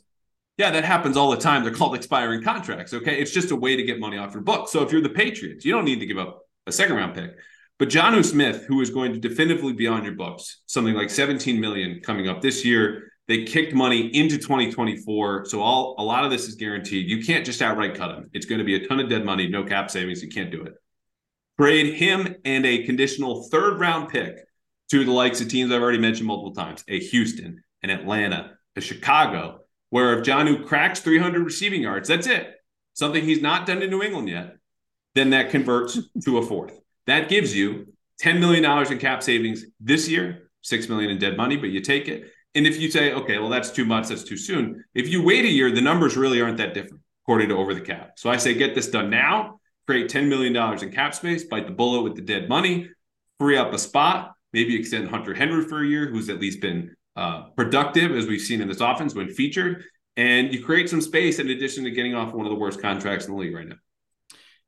[0.58, 1.64] yeah, that happens all the time.
[1.64, 2.94] They're called expiring contracts.
[2.94, 3.20] Okay.
[3.20, 4.72] It's just a way to get money off your books.
[4.72, 7.32] So if you're the Patriots, you don't need to give up a second round pick.
[7.78, 11.60] But Jonnu Smith, who is going to definitively be on your books, something like 17
[11.60, 13.12] million coming up this year.
[13.28, 15.46] They kicked money into 2024.
[15.46, 17.10] So all a lot of this is guaranteed.
[17.10, 18.30] You can't just outright cut him.
[18.34, 20.22] It's going to be a ton of dead money, no cap savings.
[20.22, 20.74] You can't do it.
[21.60, 24.38] Trade him and a conditional third round pick
[24.92, 28.82] to the likes of teams I've already mentioned multiple times, a Houston, an Atlanta, a
[28.82, 32.56] Chicago, where if Jonnu cracks 300 receiving yards, that's it.
[32.94, 34.58] Something he's not done in New England yet,
[35.16, 36.80] then that converts to a fourth.
[37.08, 41.58] That gives you $10 million in cap savings this year, 6 million in dead money,
[41.58, 42.32] but you take it.
[42.56, 44.84] And if you say, okay, well, that's too much, that's too soon.
[44.94, 47.82] If you wait a year, the numbers really aren't that different according to over the
[47.82, 48.14] cap.
[48.18, 51.74] So I say, get this done now, create $10 million in cap space, bite the
[51.74, 52.90] bullet with the dead money,
[53.40, 56.96] free up a spot, maybe extend Hunter Henry for a year, who's at least been
[57.16, 59.84] uh, productive, as we've seen in this offense when featured.
[60.18, 63.26] And you create some space in addition to getting off one of the worst contracts
[63.26, 63.76] in the league right now.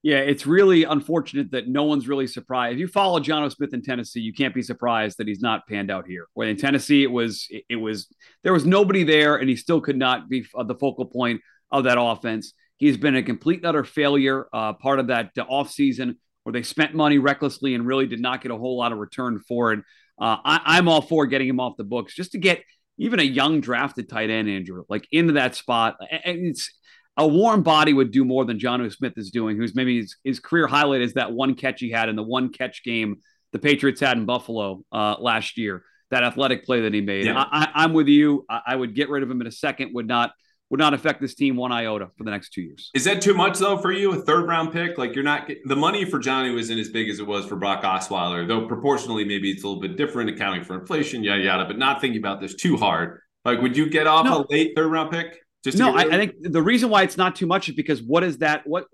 [0.08, 2.76] Yeah, it's really unfortunate that no one's really surprised.
[2.76, 5.92] If you follow Jonnu Smith in Tennessee, you can't be surprised that he's not panned
[5.92, 6.28] out here.
[6.34, 8.08] Where in Tennessee, it was it was
[8.42, 11.42] there was nobody there, and he still could not be the focal point
[11.74, 12.54] of that offense.
[12.78, 14.48] He's been a complete utter failure.
[14.54, 18.42] Uh, part of that uh, offseason where they spent money recklessly and really did not
[18.42, 19.80] get a whole lot of return for it.
[20.18, 22.64] Uh, I, am all for getting him off the books just to get
[22.98, 25.98] even a young drafted tight end, Andrew, like into that spot.
[26.00, 26.72] And it's
[27.18, 30.40] a warm body would do more than Jonnu Smith is doing, who's maybe his, his,
[30.40, 33.18] career highlight is that one catch he had in the one catch game
[33.52, 37.26] the Patriots had in Buffalo uh, last year, that athletic play that he made.
[37.26, 37.44] Yeah.
[37.52, 38.46] I, am with you.
[38.50, 40.32] I, I, would get rid of him in a second, would not
[40.70, 42.92] would not affect this team one iota for the next two years.
[42.94, 44.12] Is that too much though for you?
[44.12, 44.98] A third round pick?
[44.98, 47.84] Like you're not the money for Johnny isn't as big as it was for Brock
[47.84, 51.66] Osweiler, though proportionally maybe it's a little bit different, accounting for inflation, yada yada.
[51.66, 53.22] But not thinking about this too hard.
[53.46, 54.42] Like, would you get off no.
[54.42, 55.38] a late third round pick?
[55.64, 58.24] Just no, I, I, think the reason why it's not too much is because what
[58.24, 58.66] is that?
[58.66, 58.86] What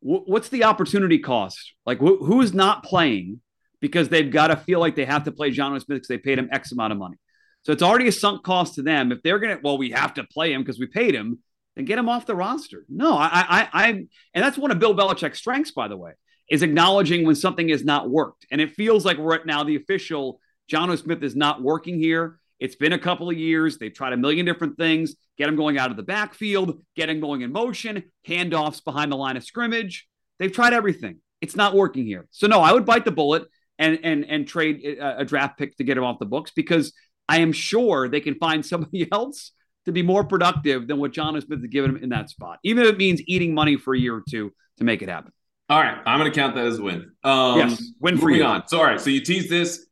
[0.00, 1.74] what's the opportunity cost?
[1.86, 3.40] Like wh- who is not playing
[3.80, 6.38] because they've got to feel like they have to play Jonnu Smith because they paid
[6.38, 7.16] him X amount of money.
[7.62, 9.12] So it's already a sunk cost to them.
[9.12, 11.38] If they're gonna, well, we have to play him because we paid him,
[11.76, 12.84] then get him off the roster.
[12.88, 16.12] No, I, I, I, and that's one of Bill Belichick's strengths, by the way,
[16.50, 18.46] is acknowledging when something has not worked.
[18.50, 22.38] And it feels like we're at now the official Jonnu Smith is not working here.
[22.60, 23.78] It's been a couple of years.
[23.78, 27.20] They've tried a million different things get him going out of the backfield, get him
[27.20, 30.06] going in motion, handoffs behind the line of scrimmage.
[30.38, 31.18] They've tried everything.
[31.40, 32.26] It's not working here.
[32.32, 33.44] So, no, I would bite the bullet
[33.78, 36.92] and, and, and trade a, a draft pick to get him off the books because
[37.28, 39.52] I am sure they can find somebody else
[39.86, 42.82] to be more productive than what Jonnu Smith has given him in that spot, even
[42.84, 45.32] if it means eating money for a year or two to make it happen.
[45.70, 47.12] All right, I'm going to count that as a win.
[47.22, 48.42] Um, yes, win for you.
[48.42, 48.66] on.
[48.68, 49.86] So, all right, so you tease this.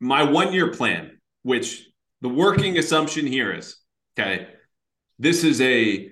[0.00, 1.89] My one year plan, which
[2.20, 3.76] the working assumption here is
[4.18, 4.48] okay,
[5.18, 6.10] this is a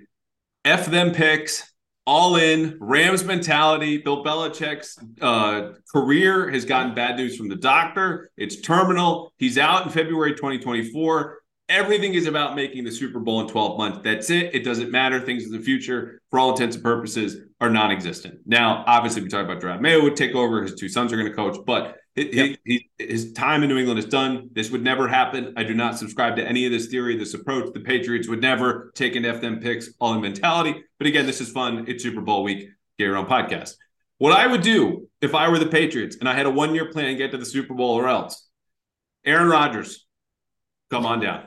[0.64, 1.72] F them picks,
[2.06, 3.98] all in Rams mentality.
[3.98, 8.30] Bill Belichick's uh, career has gotten bad news from the doctor.
[8.36, 9.32] It's terminal.
[9.38, 11.38] He's out in February 2024.
[11.68, 13.98] Everything is about making the Super Bowl in 12 months.
[14.02, 14.54] That's it.
[14.54, 15.20] It doesn't matter.
[15.20, 18.40] Things in the future, for all intents and purposes, are non existent.
[18.46, 19.82] Now, obviously, we talk about draft.
[19.82, 20.62] Mayo would take over.
[20.62, 22.58] His two sons are going to coach, but Yep.
[22.64, 24.50] He, his time in New England is done.
[24.52, 25.54] This would never happen.
[25.56, 27.72] I do not subscribe to any of this theory, this approach.
[27.72, 30.82] The Patriots would never take an F them picks all in mentality.
[30.98, 31.84] But again, this is fun.
[31.86, 32.68] It's Super Bowl week.
[32.98, 33.74] Get your own podcast.
[34.18, 36.90] What I would do if I were the Patriots and I had a one year
[36.90, 38.48] plan to get to the Super Bowl or else,
[39.24, 40.06] Aaron Rodgers,
[40.90, 41.44] come on down.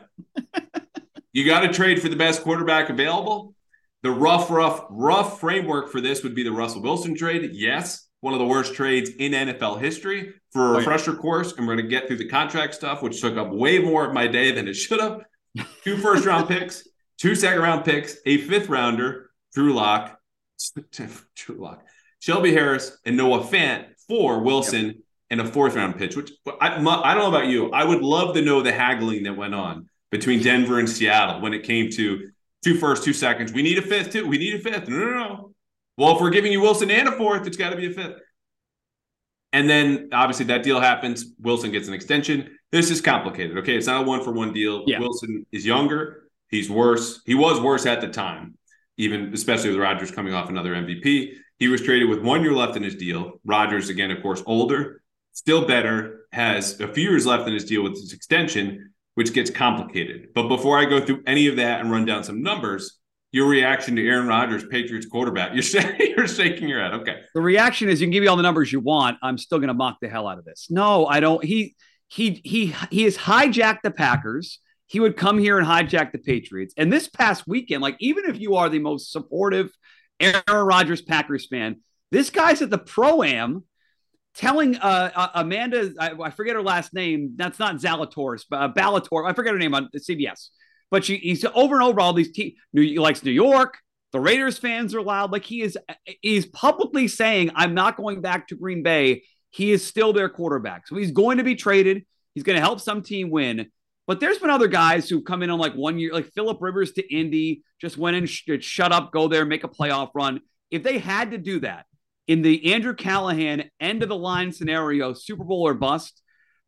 [1.34, 3.56] you got to trade for the best quarterback available.
[4.04, 7.50] The rough, rough, rough framework for this would be the Russell Wilson trade.
[7.54, 11.54] Yes one of the worst trades in NFL history for a refresher course.
[11.54, 14.14] And we're going to get through the contract stuff, which took up way more of
[14.14, 15.22] my day than it should have.
[15.84, 16.88] Two first round picks,
[17.18, 20.18] two second round picks, a fifth rounder, Drew Lock,
[20.92, 21.84] Drew Lock,
[22.20, 24.96] Shelby Harris, and Noah Fant for Wilson, yep.
[25.30, 26.32] and a fourth round pitch, which
[26.62, 27.72] I, I don't know about you.
[27.72, 31.54] I would love to know the haggling that went on between Denver and Seattle when
[31.54, 32.30] it came to
[32.64, 33.52] two first, two seconds.
[33.52, 34.28] We need a fifth, too.
[34.28, 34.88] We need a fifth.
[34.88, 35.52] No, no, no.
[35.98, 38.20] Well, if we're giving you Wilson and a fourth, it's got to be a fifth.
[39.54, 41.26] And then obviously that deal happens.
[41.40, 42.58] Wilson gets an extension.
[42.72, 43.58] This is complicated.
[43.58, 43.76] Okay.
[43.76, 44.84] It's not a one for one deal.
[44.88, 45.00] Yeah.
[45.00, 46.30] Wilson is younger.
[46.50, 47.22] He's worse.
[47.26, 48.58] He was worse at the time,
[48.98, 51.34] even especially with Rodgers coming off another MVP.
[51.60, 53.40] He was traded with one year left in his deal.
[53.46, 57.84] Rodgers, again, of course, older, still better, has a few years left in his deal
[57.84, 60.30] with his extension, which gets complicated.
[60.34, 63.00] But before I go through any of that and run down some numbers,
[63.32, 65.54] your reaction to Aaron Rodgers, Patriots quarterback.
[65.54, 66.94] You're shaking, you're shaking your head.
[66.94, 67.22] Okay.
[67.34, 69.18] The reaction is you can give me all the numbers you want.
[69.22, 70.68] I'm still going to mock the hell out of this.
[70.70, 71.44] No, I don't.
[71.44, 71.76] He
[72.08, 74.60] he he he has hijacked the Packers.
[74.88, 76.74] He would come here and hijack the Patriots.
[76.76, 79.72] And this past weekend, like even if you are the most supportive
[80.20, 81.80] Aaron Rodgers Packers fan,
[82.12, 83.64] this guy's at the pro am
[84.36, 87.34] telling uh, uh, Amanda, I, I, forget her last name.
[87.36, 89.30] That's not Zalatoris, but uh, Ballator.
[89.30, 90.50] I forget her name on CBS
[90.92, 92.54] but he's over and over all these teams.
[92.74, 93.80] He likes New York.
[94.12, 95.32] The Raiders fans are loud.
[95.32, 95.78] Like he is,
[96.22, 100.88] he's publicly saying, "I'm not going back to Green Bay." He is still their quarterback,
[100.88, 102.06] so he's going to be traded.
[102.36, 103.72] He's going to help some team win.
[104.08, 106.92] But there's been other guys who've come in on like one year, like Philip Rivers
[106.94, 110.42] to Indy, just went and sh- shut up, go there, make a playoff run.
[110.70, 111.86] If they had to do that
[112.28, 116.22] in the Andrew Callahan end of the line scenario, Super Bowl or bust,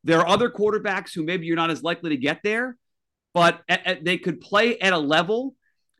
[0.03, 2.77] there are other quarterbacks who maybe you're not as likely to get there
[3.33, 3.61] but
[4.01, 5.55] they could play at a level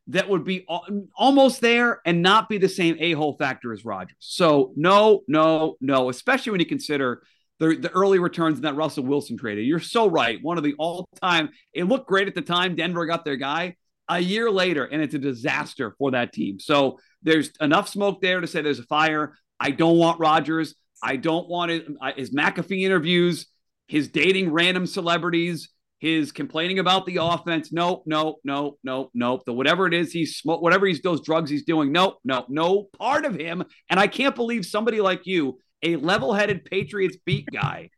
[0.08, 3.86] that would be al- almost there and not be the same a hole factor as
[3.86, 4.18] Rodgers.
[4.20, 6.10] So no, no, no.
[6.10, 7.24] Especially when you consider
[7.60, 9.60] the the early returns in that Russell Wilson trade.
[9.66, 10.40] You're so right.
[10.42, 11.50] One of the all time.
[11.74, 12.76] It looked great at the time.
[12.76, 13.76] Denver got their guy.
[14.10, 16.60] A year later, and it's a disaster for that team.
[16.60, 19.38] So there's enough smoke there to say there's a fire.
[19.62, 20.76] I don't want Rodgers.
[21.02, 23.48] I don't want uh, his McAfee interviews,
[23.88, 25.70] his dating random celebrities,
[26.04, 27.72] his complaining about the offense.
[27.72, 29.42] No, no, no, no, no.
[29.46, 31.94] The whatever it is he's smoke, whatever he's those drugs he's doing.
[31.94, 33.64] No, no, no part of him.
[33.90, 37.90] And I can't believe somebody like you, a level-headed Patriots beat guy,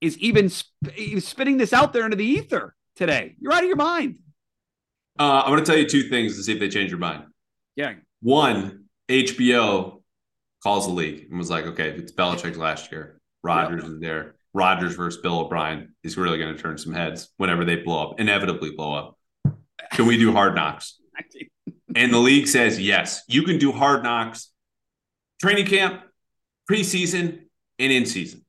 [0.00, 0.82] is even sp-
[1.20, 3.36] spitting this out there into the ether today.
[3.38, 4.18] You're out of your mind.
[5.16, 7.22] Uh, I'm going to tell you two things to see if they change your mind.
[7.76, 7.94] Yeah.
[8.20, 10.02] One, HBO
[10.60, 13.20] calls the league and was like, okay, it's Belichick last year.
[13.44, 14.34] Rodgers is there.
[14.54, 18.20] Rodgers versus Bill O'Brien is really going to turn some heads whenever they blow up,
[18.20, 19.18] inevitably blow up.
[19.90, 21.00] Can we do hard knocks?
[21.96, 24.50] And the league says yes, you can do hard knocks,
[25.40, 26.02] training camp,
[26.70, 27.40] preseason,
[27.78, 28.44] and in season.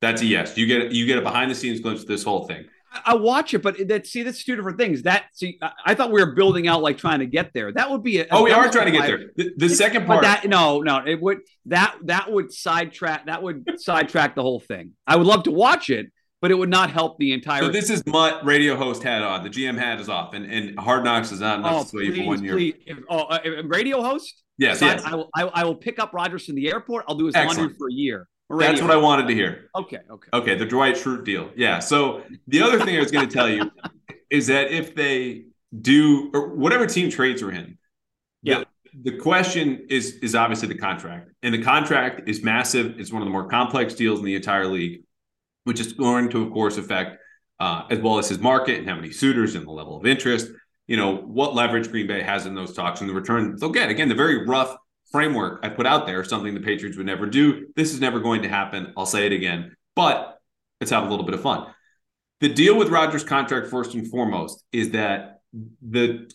[0.00, 0.56] That's a yes.
[0.56, 2.66] You get you get a behind the scenes glimpse of this whole thing.
[3.04, 5.02] I watch it, but that see, that's two different things.
[5.02, 7.72] That see, I- thought we were building out like trying to get there.
[7.72, 9.30] That would be a, Oh, we are trying to get there.
[9.36, 13.42] The, the second But part, that no, no, it would that that would sidetrack that
[13.42, 14.92] would sidetrack the whole thing.
[15.06, 16.06] I would love to watch it,
[16.40, 17.62] but it would not help the entire.
[17.62, 19.42] so this is Mutt radio host hat on.
[19.42, 22.18] The GM hat is off, and, and Hard Knocks is not enough oh, to please,
[22.18, 22.52] for one year.
[22.54, 22.74] please.
[22.86, 24.42] If, oh, uh, radio host.
[24.58, 25.02] Yes, I- yes.
[25.04, 25.28] I, will.
[25.34, 27.04] I, I will pick up Rodgers in the airport.
[27.08, 27.58] I'll do his Excellent.
[27.58, 28.28] laundry for a year.
[28.48, 29.70] That's what I wanted to hear.
[29.74, 30.28] Okay, okay.
[30.32, 31.50] Okay, the Dwight Schrute deal.
[31.56, 31.80] Yeah.
[31.80, 33.70] So the other thing I was going to tell you
[34.30, 35.46] is that if they
[35.80, 37.78] do or whatever team trades for him,
[38.42, 38.64] Yeah.
[39.04, 42.98] The, the question is is obviously the contract, and the contract is massive.
[42.98, 45.02] It's one of the more complex deals in the entire league,
[45.64, 47.18] which is going to, of course, affect
[47.60, 50.48] uh, as well as his market and how many suitors and the level of interest.
[50.86, 53.90] You know what leverage Green Bay has in those talks and the return they'll get.
[53.90, 54.76] Again, the very rough
[55.10, 57.68] framework I put out there, something the Patriots would never do.
[57.76, 58.92] This is never going to happen.
[58.96, 60.38] I'll say it again, but
[60.80, 61.66] let's have a little bit of fun.
[62.40, 65.40] The deal with Rodgers' contract, first and foremost, is that
[65.80, 66.30] the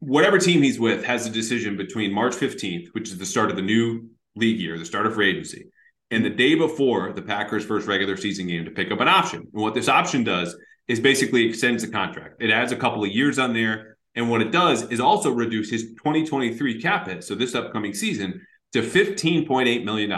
[0.00, 3.56] whatever team he's with has a decision between March 15th, which is the start of
[3.56, 5.66] the new league year, the start of free agency,
[6.10, 9.40] and the day before the Packers' first regular season game to pick up an option.
[9.52, 10.56] And what this option does
[10.88, 12.42] is basically extends the contract.
[12.42, 13.89] It adds a couple of years on there.
[14.14, 18.44] And what it does is also reduce his 2023 cap hit, so this upcoming season,
[18.72, 20.12] to $15.8 million.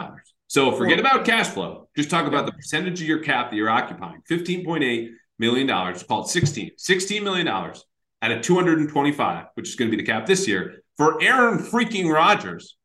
[0.48, 1.88] So forget about cash flow.
[1.96, 4.22] Just talk about the percentage of your cap that you're occupying.
[4.30, 6.72] $15.8 million, it's called 16.
[6.78, 11.22] $16 million at a 225, which is going to be the cap this year, for
[11.22, 12.76] Aaron freaking Rodgers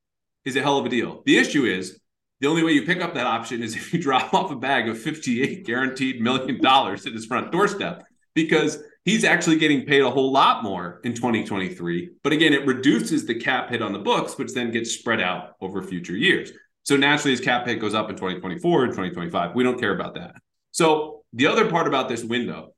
[0.46, 1.24] is a hell of a deal.
[1.26, 2.00] The issue is
[2.40, 4.88] the only way you pick up that option is if you drop off a bag
[4.88, 8.04] of 58 guaranteed million dollars at his front doorstep
[8.34, 12.10] because he's actually getting paid a whole lot more in 2023.
[12.24, 15.56] But again, it reduces the cap hit on the books, which then gets spread out
[15.62, 16.52] over future years.
[16.84, 19.56] So naturally, his cap hit goes up in 2024 and 2025.
[19.56, 20.36] We don't care about that.
[20.72, 22.74] So the other part about this window,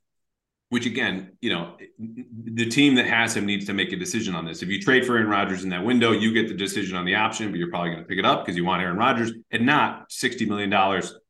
[0.69, 4.45] which again, you know, the team that has him needs to make a decision on
[4.45, 4.61] this.
[4.61, 7.15] If you trade for Aaron Rodgers in that window, you get the decision on the
[7.15, 9.65] option, but you're probably going to pick it up because you want Aaron Rodgers and
[9.65, 10.71] not $60 million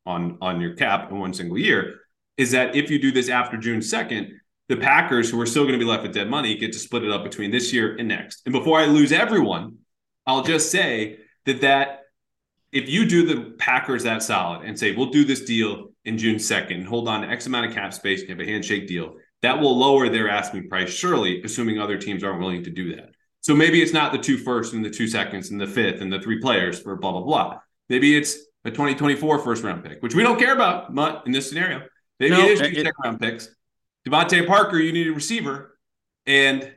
[0.06, 2.02] on, on your cap in one single year.
[2.36, 4.39] Is that if you do this after June 2nd,
[4.70, 7.04] the Packers, who are still going to be left with dead money, get to split
[7.04, 8.44] it up between this year and next.
[8.46, 9.80] And before I lose everyone,
[10.26, 12.02] I'll just say that that
[12.72, 16.36] if you do the Packers that solid and say we'll do this deal in June
[16.36, 19.60] 2nd, hold on to X amount of cap space, and have a handshake deal, that
[19.60, 23.10] will lower their asking price, surely, assuming other teams aren't willing to do that.
[23.42, 26.14] So maybe it's not the two first and the two seconds and the fifth and
[26.14, 27.60] the three players for blah blah blah.
[27.88, 31.50] Maybe it's a 2024 first round pick, which we don't care about much in this
[31.50, 31.82] scenario.
[32.20, 33.50] Maybe No, it is two it- second round picks.
[34.10, 35.78] DeVante Parker, you need a receiver,
[36.26, 36.74] and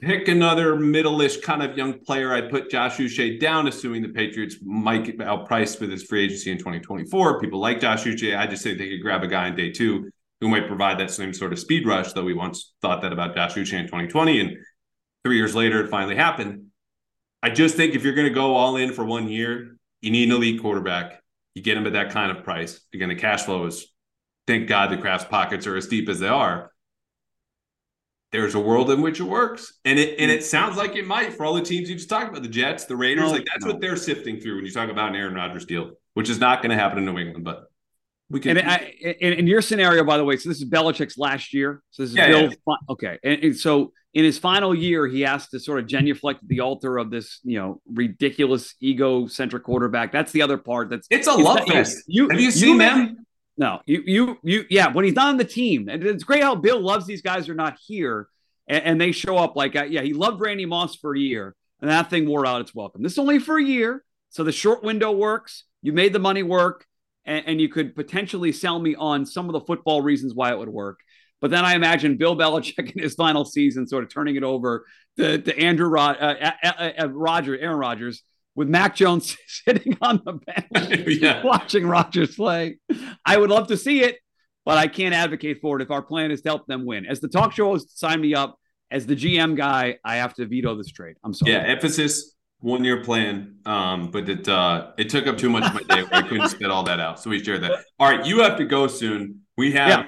[0.00, 2.34] pick another middle-ish kind of young player.
[2.34, 6.50] I'd put Josh Uche down, assuming the Patriots might get outpriced with his free agency
[6.50, 7.40] in 2024.
[7.40, 8.36] People like Josh Uche.
[8.36, 11.10] I just think they could grab a guy in day two who might provide that
[11.10, 14.40] same sort of speed rush, that we once thought that about Josh Uche in 2020.
[14.40, 14.56] And
[15.24, 16.66] three years later, it finally happened.
[17.42, 20.28] I just think if you're going to go all in for one year, you need
[20.28, 21.22] an elite quarterback.
[21.54, 22.80] You get him at that kind of price.
[22.92, 23.86] Again, the cash flow is,
[24.46, 26.70] thank God the Krafts pockets are as deep as they are
[28.32, 29.74] there's a world in which it works.
[29.84, 30.44] And it and it mm-hmm.
[30.44, 32.96] sounds like it might for all the teams you just talked about, the Jets, the
[32.96, 33.24] Raiders.
[33.24, 33.72] No, like that's no.
[33.72, 36.62] what they're sifting through when you talk about an Aaron Rodgers deal, which is not
[36.62, 37.64] going to happen in New England, but
[38.28, 41.16] we can And I, in, in your scenario, by the way, so this is Belichick's
[41.16, 41.82] last year.
[41.90, 42.52] So this is Yeah, Bill.
[42.52, 42.74] yeah.
[42.90, 46.48] Okay, and, and so in his final year, he has to sort of genuflect at
[46.48, 50.10] the altar of this, you know, ridiculous egocentric quarterback.
[50.10, 50.90] That's the other part.
[50.90, 52.02] That's it's a love fest.
[52.08, 53.25] You Have you seen may- them?
[53.58, 54.92] No, you, you, you, yeah.
[54.92, 57.54] When he's not on the team, and it's great how Bill loves these guys are
[57.54, 58.28] not here,
[58.68, 61.54] and, and they show up like, uh, yeah, he loved Randy Moss for a year,
[61.80, 63.02] and that thing wore out its welcome.
[63.02, 65.64] This is only for a year, so the short window works.
[65.80, 66.84] You made the money work,
[67.24, 70.58] and, and you could potentially sell me on some of the football reasons why it
[70.58, 71.00] would work.
[71.40, 74.84] But then I imagine Bill Belichick in his final season, sort of turning it over
[75.18, 78.22] to, to Andrew Rod, uh, uh, uh, Roger, Aaron Rodgers,
[78.56, 81.44] with Mac Jones sitting on the bench Yeah.
[81.44, 82.78] watching Rodgers play.
[83.24, 84.16] I would love to see it,
[84.64, 87.06] but I can't advocate for it if our plan is to help them win.
[87.06, 88.58] As the talk show host, sign me up.
[88.90, 91.16] As the GM guy, I have to veto this trade.
[91.22, 91.52] I'm sorry.
[91.52, 93.56] Yeah, emphasis one year plan.
[93.66, 96.04] Um, but it uh it took up too much of my day.
[96.12, 97.20] I couldn't spit all that out.
[97.20, 97.84] So we shared that.
[97.98, 99.40] All right, you have to go soon.
[99.56, 100.06] We have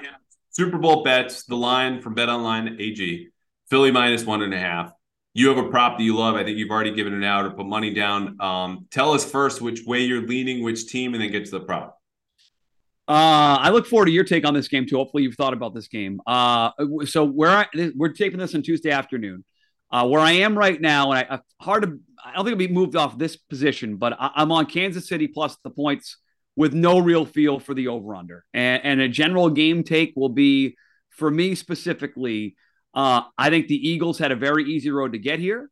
[0.51, 3.27] Super Bowl bets, the line from Bet Online AG,
[3.69, 4.91] Philly minus one and a half.
[5.39, 6.35] You have a prop that you love.
[6.35, 8.35] I think you've already given it out or put money down.
[8.41, 11.61] Um, tell us first which way you're leaning, which team, and then get to the
[11.61, 11.97] prop.
[13.07, 14.97] Uh, I look forward to your take on this game too.
[14.97, 16.19] Hopefully, you've thought about this game.
[16.27, 16.71] Uh,
[17.05, 19.45] so where I, we're taping this on Tuesday afternoon.
[19.89, 22.67] Uh, where I am right now, and I, I hard to, I don't think I'll
[22.67, 26.17] be moved off this position, but I, I'm on Kansas City plus the points
[26.57, 28.43] with no real feel for the over under.
[28.53, 30.75] And, and a general game take will be
[31.09, 32.57] for me specifically.
[32.93, 35.69] Uh, I think the Eagles had a very easy road to get here.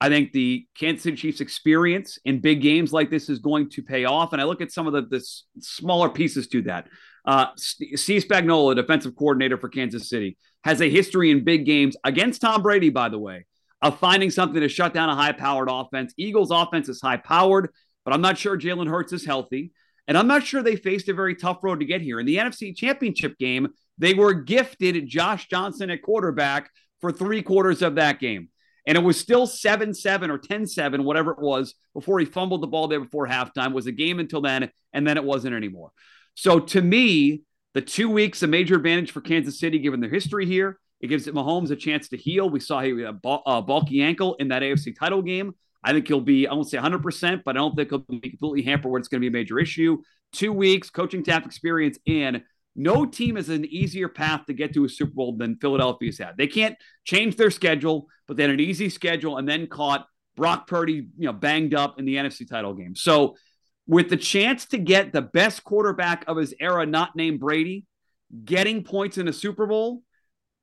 [0.00, 3.82] I think the Kansas City Chiefs experience in big games like this is going to
[3.82, 4.32] pay off.
[4.32, 5.22] And I look at some of the, the
[5.60, 6.86] smaller pieces to that.
[7.26, 12.40] Uh, Steve Spagnuolo, defensive coordinator for Kansas City, has a history in big games against
[12.40, 13.44] Tom Brady, by the way,
[13.82, 16.14] of finding something to shut down a high powered offense.
[16.16, 17.68] Eagles' offense is high powered,
[18.04, 19.72] but I'm not sure Jalen Hurts is healthy.
[20.08, 22.18] And I'm not sure they faced a very tough road to get here.
[22.18, 23.68] In the NFC Championship game,
[24.00, 26.70] they were gifted Josh Johnson at quarterback
[27.00, 28.48] for three quarters of that game.
[28.86, 32.62] And it was still 7 7 or 10 7, whatever it was, before he fumbled
[32.62, 33.72] the ball there before halftime.
[33.72, 35.92] Was a game until then, and then it wasn't anymore.
[36.34, 37.42] So to me,
[37.74, 40.80] the two weeks a major advantage for Kansas City, given their history here.
[41.00, 42.50] It gives it Mahomes a chance to heal.
[42.50, 45.54] We saw had a uh, bulky ankle in that AFC title game.
[45.82, 48.62] I think he'll be, I won't say 100%, but I don't think he'll be completely
[48.62, 50.02] hampered where it's going to be a major issue.
[50.32, 52.42] Two weeks, coaching staff experience in.
[52.76, 56.36] No team has an easier path to get to a Super Bowl than Philadelphia's had.
[56.36, 60.06] They can't change their schedule, but they had an easy schedule and then caught
[60.36, 62.94] Brock Purdy, you know, banged up in the NFC title game.
[62.94, 63.36] So,
[63.86, 67.86] with the chance to get the best quarterback of his era, not named Brady,
[68.44, 70.02] getting points in a Super Bowl,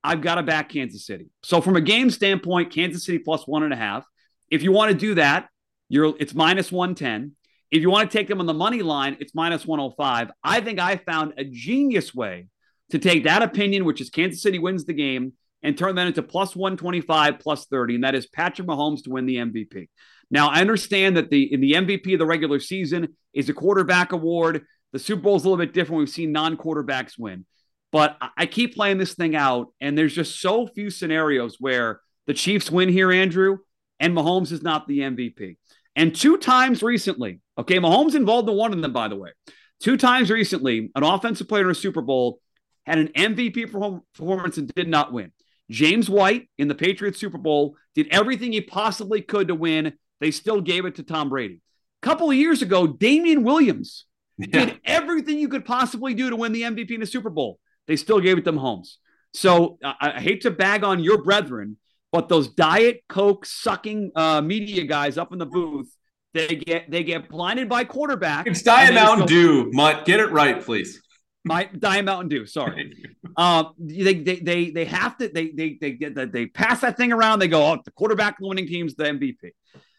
[0.03, 1.30] I've got to back Kansas City.
[1.43, 4.05] So, from a game standpoint, Kansas City plus one and a half.
[4.49, 5.49] If you want to do that,
[5.89, 7.36] you're it's minus 110.
[7.70, 10.32] If you want to take them on the money line, it's minus 105.
[10.43, 12.47] I think I found a genius way
[12.91, 16.24] to take that opinion, which is Kansas City wins the game, and turn that into
[16.24, 19.89] plus 125, plus 30, and that is Patrick Mahomes to win the MVP.
[20.30, 24.11] Now, I understand that the in the MVP of the regular season is a quarterback
[24.11, 24.65] award.
[24.93, 25.99] The Super Bowl is a little bit different.
[25.99, 27.45] We've seen non-quarterbacks win.
[27.91, 32.01] But I- I keep playing this thing out, and there's just so few scenarios where
[32.28, 33.59] the Chiefs win here, Andrew,
[33.99, 35.57] and Mahomes is not the MVP.
[35.95, 39.32] And two times recently, okay, Mahomes involved in one of them, by the way.
[39.80, 42.39] Two times recently, an offensive player in a Super Bowl
[42.86, 45.32] had an MVP performance and did not win.
[45.70, 49.93] James White in the Patriots Super Bowl did everything he possibly could to win.
[50.20, 51.62] They still gave it to Tom Brady.
[52.01, 54.05] A couple of years ago, Damien Williams
[54.39, 57.60] did everything you could possibly do to win the MVP in the Super Bowl.
[57.88, 58.95] They still gave it to Mahomes.
[59.34, 61.78] So I, I hate to bag on your brethren,
[62.12, 65.91] but those diet coke sucking uh, media guys up in the booth,
[66.38, 68.48] they get they get blinded by quarterback.
[68.48, 70.06] It's Diet Mountain Dew, Mutt.
[70.06, 71.02] Get it right, please.
[71.44, 72.46] My Diet Mountain Dew.
[72.46, 72.94] Sorry.
[73.36, 76.98] Um, they, they they they have to they they they get that they pass that
[76.98, 77.40] thing around.
[77.40, 79.52] They go, oh, the quarterback winning team's the MVP.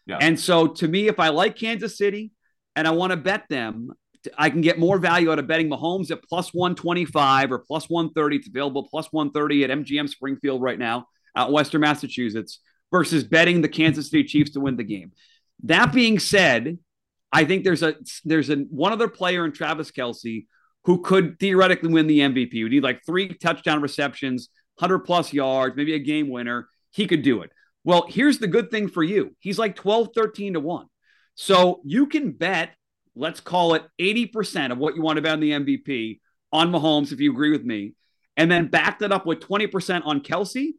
[0.05, 0.17] Yeah.
[0.19, 2.31] And so to me, if I like Kansas City
[2.75, 3.91] and I want to bet them,
[4.37, 8.35] I can get more value out of betting Mahomes at plus 125 or plus 130.
[8.35, 12.59] It's available plus 130 at MGM Springfield right now out Western Massachusetts
[12.91, 15.11] versus betting the Kansas City Chiefs to win the game.
[15.63, 16.77] That being said,
[17.31, 17.95] I think there's a
[18.25, 20.45] there's a one other player in Travis Kelce
[20.85, 22.53] who could theoretically win the MVP.
[22.53, 26.69] We need like three touchdown receptions, 100 plus yards, maybe a game winner.
[26.91, 27.51] He could do it.
[27.83, 29.35] Well, here's the good thing for you.
[29.39, 30.87] He's like 12, 13 to 1.
[31.35, 32.71] So you can bet,
[33.15, 36.19] let's call it 80% of what you want to bet on the MVP
[36.51, 37.93] on Mahomes, if you agree with me,
[38.35, 40.75] and then back that up with 20% on Kelsey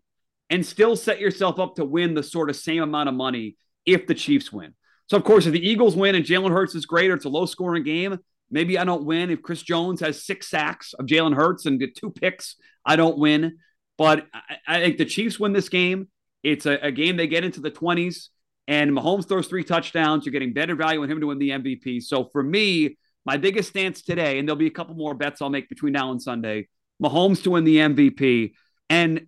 [0.48, 3.56] and still set yourself up to win the sort of same amount of money
[3.86, 4.74] if the Chiefs win.
[5.06, 7.30] So, of course, if the Eagles win and Jalen Hurts is great or it's a
[7.30, 8.18] low scoring game,
[8.50, 9.30] maybe I don't win.
[9.30, 13.18] If Chris Jones has six sacks of Jalen Hurts and get two picks, I don't
[13.18, 13.58] win.
[13.98, 16.08] But I, I think the Chiefs win this game.
[16.42, 18.28] It's a, a game they get into the 20s,
[18.66, 20.24] and Mahomes throws three touchdowns.
[20.24, 22.02] You're getting better value on him to win the MVP.
[22.02, 25.50] So for me, my biggest stance today, and there'll be a couple more bets I'll
[25.50, 26.68] make between now and Sunday.
[27.02, 28.52] Mahomes to win the MVP.
[28.88, 29.26] And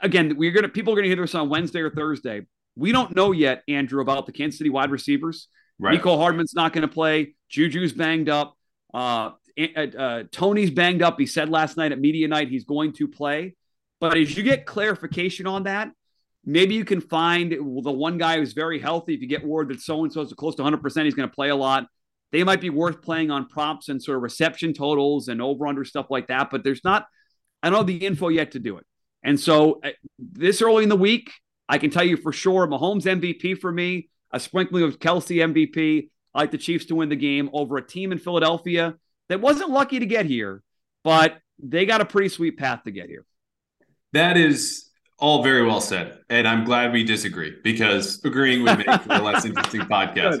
[0.00, 2.46] again, we're gonna people are gonna hear this on Wednesday or Thursday.
[2.78, 5.48] We don't know yet, Andrew, about the Kansas City wide receivers.
[5.78, 6.00] Right.
[6.00, 7.34] Mecole Hardman's not going to play.
[7.50, 8.56] Juju's banged up.
[8.94, 11.18] Uh, uh, uh, Toney's banged up.
[11.18, 13.56] He said last night at media night he's going to play.
[14.00, 15.90] But as you get clarification on that,
[16.44, 19.14] maybe you can find the one guy who's very healthy.
[19.14, 21.34] If you get word that so and so is close to 100%, he's going to
[21.34, 21.86] play a lot.
[22.30, 25.84] They might be worth playing on props and sort of reception totals and over under
[25.84, 26.50] stuff like that.
[26.50, 27.06] But there's not,
[27.62, 28.86] I don't have the info yet to do it.
[29.24, 31.32] And so uh, this early in the week,
[31.68, 36.08] I can tell you for sure Mahomes MVP for me, a sprinkling of Kelce MVP.
[36.34, 38.94] I like the Chiefs to win the game over a team in Philadelphia
[39.28, 40.62] that wasn't lucky to get here,
[41.04, 43.24] but they got a pretty sweet path to get here.
[44.12, 44.88] That is
[45.18, 46.18] all very well said.
[46.28, 50.40] And I'm glad we disagree because agreeing would make for a less interesting podcast.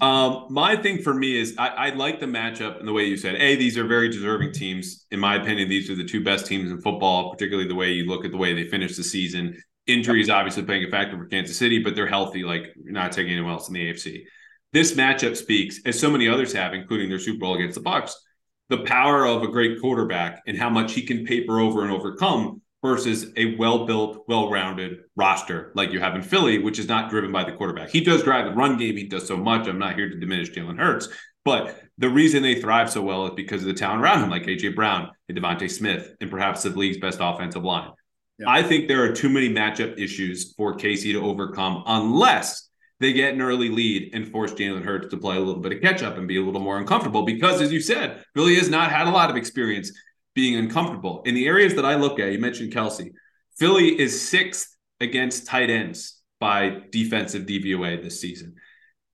[0.00, 3.16] Um, my thing for me is I, I, like the matchup and the way you
[3.16, 5.06] said, hey, these are very deserving teams.
[5.12, 8.06] In my opinion, these are the two best teams in football, particularly the way you
[8.06, 9.62] look at the way they finished the season.
[9.86, 13.52] Injuries obviously playing a factor for Kansas City, but they're healthy, like not taking anyone
[13.52, 14.24] else in the AFC.
[14.72, 18.20] This matchup speaks, as so many others have, including their Super Bowl against the Bucks,
[18.68, 22.60] the power of a great quarterback and how much he can paper over and overcome
[22.82, 27.44] versus a well-built, well-rounded roster like you have in Philly, which is not driven by
[27.44, 27.90] the quarterback.
[27.90, 28.96] He does drive the run game.
[28.96, 29.66] He does so much.
[29.66, 31.08] I'm not here to diminish Jalen Hurts,
[31.44, 34.44] but the reason they thrive so well is because of the talent around him, like
[34.44, 37.90] AJ Brown and DeVonta Smith, and perhaps the league's best offensive line.
[38.38, 38.46] Yeah.
[38.48, 42.68] I think there are too many matchup issues for KC to overcome unless
[43.00, 45.82] they get an early lead and force Jalen Hurts to play a little bit of
[45.82, 47.22] catch up and be a little more uncomfortable.
[47.22, 49.92] Because, as you said, Philly has not had a lot of experience
[50.34, 51.22] being uncomfortable.
[51.24, 53.10] In the areas that I look at, you mentioned Kelce.
[53.58, 58.54] Philly is sixth against tight ends by defensive DVOA this season.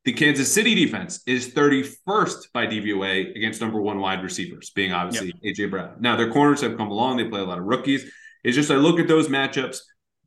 [0.05, 5.33] The Kansas City defense is 31st by DVOA against number one wide receivers, being obviously
[5.43, 5.57] yep.
[5.57, 5.95] AJ Brown.
[6.01, 7.19] Now, their corners have come along.
[7.19, 8.11] They play a lot of rookies.
[8.45, 9.79] It's just I look at those matchups,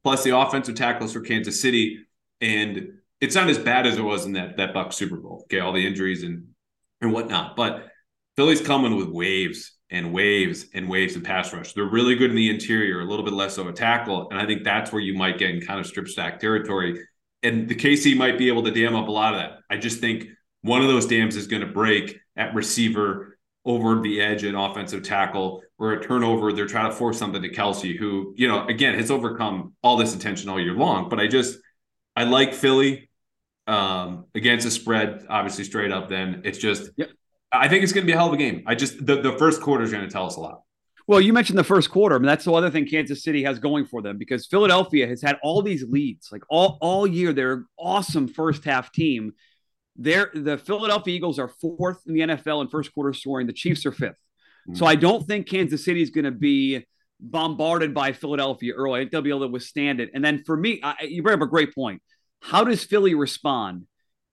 [0.03, 2.05] plus the offensive tackles for Kansas City,
[2.41, 2.89] and
[3.21, 5.41] it's not as bad as it was in that that Buck Super Bowl.
[5.45, 6.47] Okay, all the injuries and
[7.01, 7.87] and whatnot, but
[8.35, 11.73] Philly's coming with waves and waves and waves of pass rush.
[11.73, 14.29] They're really good in the interior, a little bit less of a tackle.
[14.29, 16.99] And I think that's where you might get in kind of strip stack territory.
[17.43, 19.59] And the KC might be able to dam up a lot of that.
[19.69, 20.27] I just think
[20.61, 25.03] one of those dams is going to break at receiver over the edge and offensive
[25.03, 26.53] tackle or a turnover.
[26.53, 30.15] They're trying to force something to Kelce, who, you know, again, has overcome all this
[30.15, 31.09] attention all year long.
[31.09, 31.57] But I just,
[32.15, 33.09] I like Philly
[33.67, 36.09] um, against a spread, obviously straight up.
[36.09, 37.09] Then it's just, yep.
[37.51, 38.63] I think it's going to be a hell of a game.
[38.65, 40.61] I just the, the first quarter is going to tell us a lot.
[41.07, 42.15] Well, you mentioned the first quarter.
[42.15, 45.21] I mean, that's the other thing Kansas City has going for them because Philadelphia has
[45.21, 47.31] had all these leads, like all all year.
[47.31, 49.33] They're an awesome first half team.
[49.95, 53.45] They're the Philadelphia Eagles are fourth in the NFL in first quarter scoring.
[53.45, 54.11] The Chiefs are 5th mm-hmm.
[54.73, 56.85] So I don't think Kansas City is going to be
[57.19, 58.99] bombarded by Philadelphia early.
[58.99, 60.09] I think they'll be able to withstand it.
[60.13, 62.01] And then for me, I, you bring up a great point.
[62.41, 63.85] How does Philly respond?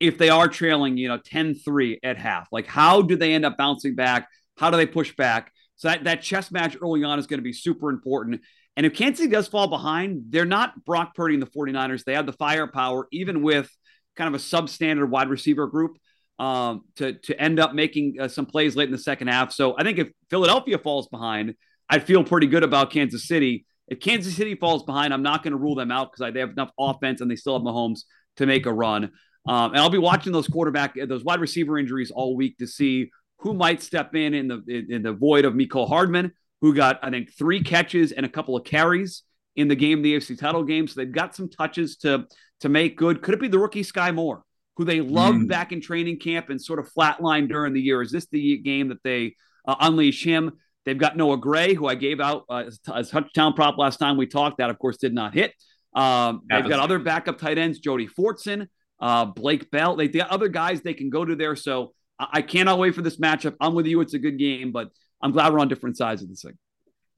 [0.02, 2.48] if they are trailing, you know, 10-3 at half?
[2.50, 4.28] Like how do they end up bouncing back?
[4.58, 5.52] How do they push back?
[5.76, 8.40] So that, that chess match early on is going to be super important.
[8.76, 12.02] And if Kansas City does fall behind, they're not Brock Purdy and the 49ers.
[12.02, 13.70] They have the firepower, even with
[14.16, 15.98] kind of a substandard wide receiver group,
[16.38, 19.52] um, to, to end up making uh, some plays late in the second half.
[19.52, 21.54] So I think if Philadelphia falls behind,
[21.88, 23.66] I'd feel pretty good about Kansas City.
[23.88, 26.50] If Kansas City falls behind, I'm not going to rule them out because they have
[26.50, 28.00] enough offense and they still have Mahomes
[28.36, 29.12] to make a run.
[29.46, 33.10] Um, and I'll be watching those quarterback, those wide receiver injuries all week to see
[33.38, 37.10] who might step in in the in the void of Mecole Hardman, who got I
[37.10, 39.24] think three catches and a couple of carries
[39.56, 40.86] in the game, the AFC title game.
[40.86, 42.26] So they've got some touches to
[42.60, 43.20] to make good.
[43.20, 44.44] Could it be the rookie Skyy Moore,
[44.76, 45.48] who they loved mm.
[45.48, 48.02] back in training camp and sort of flatlined during the year?
[48.02, 50.52] Is this the game that they uh, unleash him?
[50.84, 54.26] They've got Noah Gray, who I gave out uh, as touchdown prop last time we
[54.26, 54.58] talked.
[54.58, 55.52] That of course did not hit.
[55.94, 58.66] Um, they've got other backup tight ends, Jody Fortson
[59.02, 59.96] uh, Blake Bell.
[59.96, 61.56] They, the other guys they can go to there.
[61.56, 63.56] So I, I cannot wait for this matchup.
[63.60, 64.00] I'm with you.
[64.00, 64.88] It's a good game, but
[65.20, 66.56] I'm glad we're on different sides of this thing.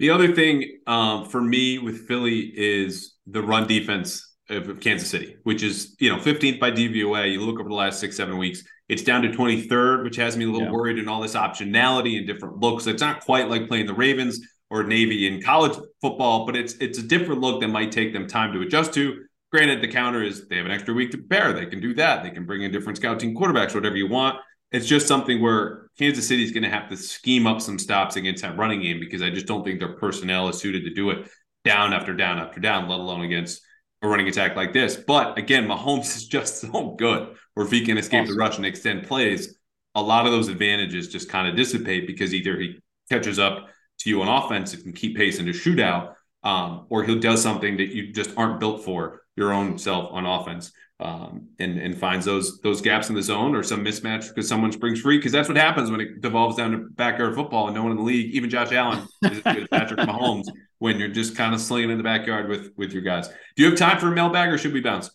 [0.00, 5.36] The other thing um, for me with Philly is the run defense of Kansas City,
[5.44, 7.32] which is you know 15th by DVOA.
[7.32, 10.44] You look over the last six seven weeks, it's down to 23rd, which has me
[10.44, 10.72] a little yeah.
[10.72, 12.86] worried and all this optionality and different looks.
[12.86, 14.40] It's not quite like playing the Ravens
[14.70, 18.26] or Navy in college football, but it's it's a different look that might take them
[18.26, 19.24] time to adjust to.
[19.50, 21.52] Granted, the counter is they have an extra week to prepare.
[21.52, 22.22] They can do that.
[22.22, 24.38] They can bring in different scouting quarterbacks, whatever you want.
[24.72, 28.16] It's just something where Kansas City is going to have to scheme up some stops
[28.16, 31.10] against that running game because I just don't think their personnel is suited to do
[31.10, 31.28] it
[31.64, 33.62] down after down after down, let alone against
[34.04, 34.96] a running attack like this.
[34.96, 38.34] But again, Mahomes is just so good where if he can escape awesome.
[38.34, 39.56] the rush and extend plays,
[39.94, 42.80] a lot of those advantages just kind of dissipate because either he
[43.10, 43.68] catches up
[44.00, 47.42] to you on offense and can keep pace in a shootout, um, or he'll does
[47.42, 50.72] something that you just aren't built for your own self on offense.
[51.00, 54.70] Um, and and finds those those gaps in the zone or some mismatch because someone
[54.70, 57.82] springs free because that's what happens when it devolves down to backyard football and no
[57.82, 60.44] one in the league, even Josh Allen, is as Patrick Mahomes
[60.78, 63.28] when you're just kind of slinging in the backyard with with your guys.
[63.56, 65.08] Do you have time for a mailbag or should we bounce?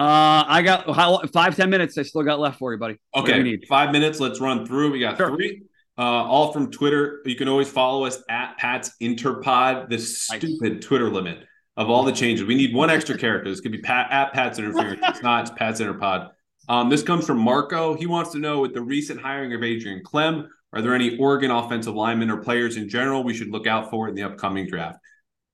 [0.00, 1.96] Uh, I got how, five ten minutes.
[1.96, 2.96] I still got left for you, buddy.
[3.14, 3.66] Okay, need?
[3.68, 4.18] five minutes.
[4.18, 4.90] Let's run through.
[4.90, 5.28] We got Sure.
[5.36, 5.62] three.
[5.96, 7.20] Uh, all from Twitter.
[7.24, 9.88] You can always follow us at Pat's Interpod.
[9.90, 11.44] This stupid Twitter limit
[11.80, 12.44] of all the changes.
[12.44, 13.48] We need one extra character.
[13.50, 15.00] This could be Pat at Pat's Interference.
[15.02, 15.48] It's not.
[15.48, 16.28] It's Pat's Interpod.
[16.68, 17.94] Um, this comes from Marco.
[17.94, 21.50] He wants to know with the recent hiring of Adrian Klemm, are there any Oregon
[21.50, 24.98] offensive linemen or players in general we should look out for in the upcoming draft?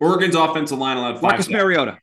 [0.00, 1.22] Oregon's offensive line allowed five.
[1.22, 1.54] Marcus sacks.
[1.54, 1.98] Mariota.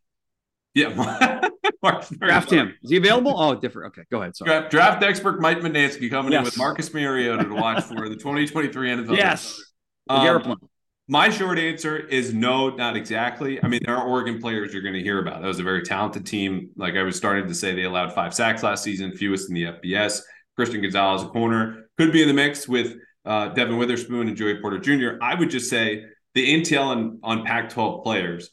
[0.73, 0.87] Yeah,
[1.83, 2.55] Marcus Draft Mariota.
[2.55, 2.75] him.
[2.81, 3.35] Is he available?
[3.37, 3.89] Oh, different.
[3.93, 4.35] Okay, go ahead.
[4.35, 4.47] Sorry.
[4.49, 8.89] Draft, draft expert Mike Mutnansky coming in with Marcus Mariota to watch for the 2023
[8.89, 9.17] NFL.
[9.17, 9.61] Yes.
[10.09, 10.63] Um, Garrett Blunt.
[11.09, 13.61] My short answer is no, not exactly.
[13.61, 15.41] I mean, there are Oregon players you're going to hear about.
[15.41, 16.69] That was a very talented team.
[16.77, 19.63] Like I was starting to say, they allowed five sacks last season, fewest in the
[19.65, 20.21] FBS.
[20.55, 22.95] Christian Gonzalez, a corner, could be in the mix with
[23.25, 25.17] uh, Devon Witherspoon and Joey Porter Jr.
[25.21, 28.51] I would just say the intel on, on Pac-12 players,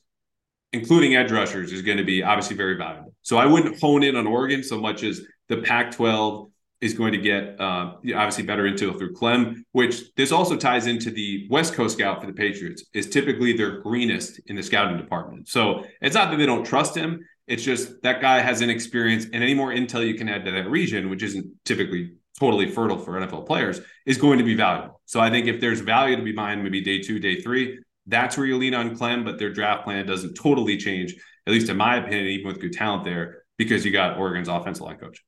[0.72, 3.14] including edge rushers, is going to be obviously very valuable.
[3.22, 6.49] So I wouldn't hone in on Oregon so much as the Pac-12
[6.80, 11.10] is going to get uh, obviously better intel through Klemm, which this also ties into
[11.10, 15.48] the West Coast scout for the Patriots is typically their greenest in the scouting department.
[15.48, 17.20] So it's not that they don't trust him.
[17.46, 20.52] It's just that guy has an experience, and any more intel you can add to
[20.52, 25.00] that region, which isn't typically totally fertile for NFL players, is going to be valuable.
[25.04, 28.36] So I think if there's value to be mined, maybe day two, day three, that's
[28.38, 31.14] where you lean on Klemm, but their draft plan doesn't totally change,
[31.46, 34.86] at least in my opinion, even with good talent there, because you got Oregon's offensive
[34.86, 35.22] line coach.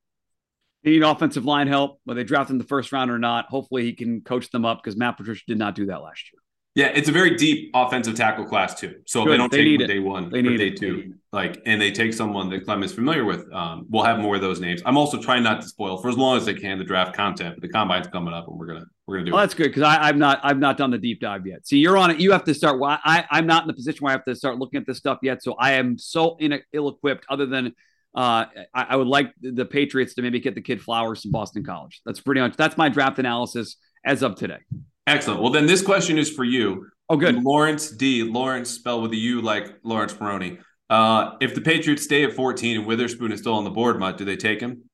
[0.85, 3.47] They need offensive line help, whether they draft him the first round or not.
[3.47, 6.41] Hopefully, he can coach them up because Matt Patricia did not do that last year.
[6.75, 8.95] Yeah, it's a very deep offensive tackle class too.
[9.07, 9.33] So if Good.
[9.33, 9.87] they don't They take him it.
[9.89, 10.79] day one They need day it.
[10.79, 14.37] two, like, and they take someone that Klemm is familiar with, um, we'll have more
[14.37, 14.81] of those names.
[14.87, 17.57] I'm also trying not to spoil for as long as they can the draft content,
[17.57, 19.49] but the combine's coming up and we're gonna we're gonna do Well, it.
[19.49, 21.67] that's good because I've not I've not done the deep dive yet.
[21.67, 22.21] See, you're on it.
[22.21, 22.81] You have to start.
[22.81, 24.97] Well, I I'm not in the position where I have to start looking at this
[24.97, 25.43] stuff yet.
[25.43, 27.27] So I am so in ill equipped.
[27.29, 27.75] Other than
[28.15, 31.65] uh, I, I would like the Patriots to maybe get the kid Flowers from Boston
[31.65, 32.01] College.
[32.05, 34.59] That's pretty much that's my draft analysis as of today.
[35.07, 35.41] Excellent.
[35.41, 36.87] Well, then this question is for you.
[37.09, 37.43] Oh, good.
[37.43, 38.23] Laurence D.
[38.23, 40.59] Laurence spelled with a U like Laurence Maroney.
[40.89, 44.19] Uh, if the Patriots stay at 14 and Witherspoon is still on the board, Mutt,
[44.19, 44.85] do they take him?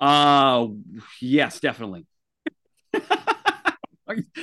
[0.00, 0.66] Uh,
[1.20, 2.06] yes, definitely.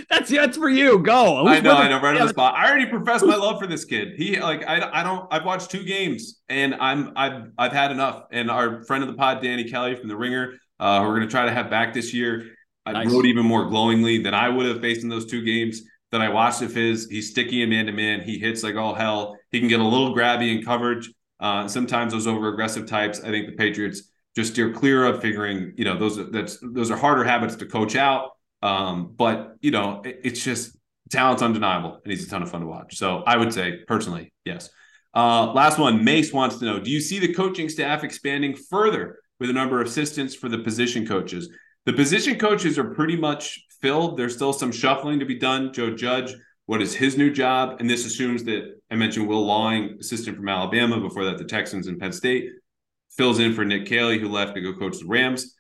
[0.10, 1.00] that's that's for you.
[1.00, 1.46] Go.
[1.46, 2.56] I Who's know, I know, right on the spot.
[2.56, 4.16] I already professed my love for this kid.
[4.18, 8.24] He like I, I don't I've watched two games and I'm I've I've had enough.
[8.32, 11.46] And our friend of the pod, Danny Kelly from the Ringer, uh, we're gonna try
[11.46, 12.52] to have back this year.
[12.86, 13.12] I Nice.
[13.12, 16.30] wrote even more glowingly than I would have based on those two games that I
[16.30, 17.08] watched of his.
[17.10, 18.22] He's sticky in man to man.
[18.22, 19.38] He hits like all hell.
[19.52, 21.12] He can get a little grabby in coverage.
[21.40, 23.20] Uh, sometimes those over aggressive types.
[23.22, 24.04] I think the Patriots
[24.36, 25.74] just steer clear of figuring.
[25.78, 28.32] You know those that's those are harder habits to coach out.
[28.62, 30.78] Um, but you know it- it's just
[31.10, 32.98] talent's undeniable and he's a ton of fun to watch.
[32.98, 34.70] So I would say personally, yes.
[35.14, 39.20] Uh, last one, Mace wants to know: Do you see the coaching staff expanding further
[39.40, 41.50] with a number of assistants for the position coaches?
[41.86, 44.18] The position coaches are pretty much filled.
[44.18, 45.74] There's still some shuffling to be done.
[45.74, 46.34] Joe Judge,
[46.68, 47.78] what is his new job?
[47.80, 51.88] And this assumes that I mentioned Will Lawing, assistant from Alabama, before that the Texans
[51.88, 52.50] and Penn State,
[53.18, 55.56] fills in for Nick Caley, who left to go coach the Rams.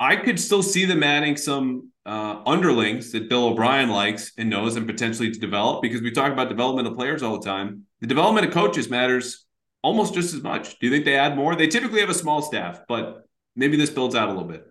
[0.00, 4.76] I could still see them adding some uh, underlings that Bill O'Brien likes and knows
[4.76, 7.86] and potentially to develop because we talk about development of players all the time.
[8.00, 9.46] The development of coaches matters
[9.82, 10.78] almost just as much.
[10.78, 11.54] Do you think they add more?
[11.54, 14.66] They typically have a small staff, but maybe this builds out a little bit.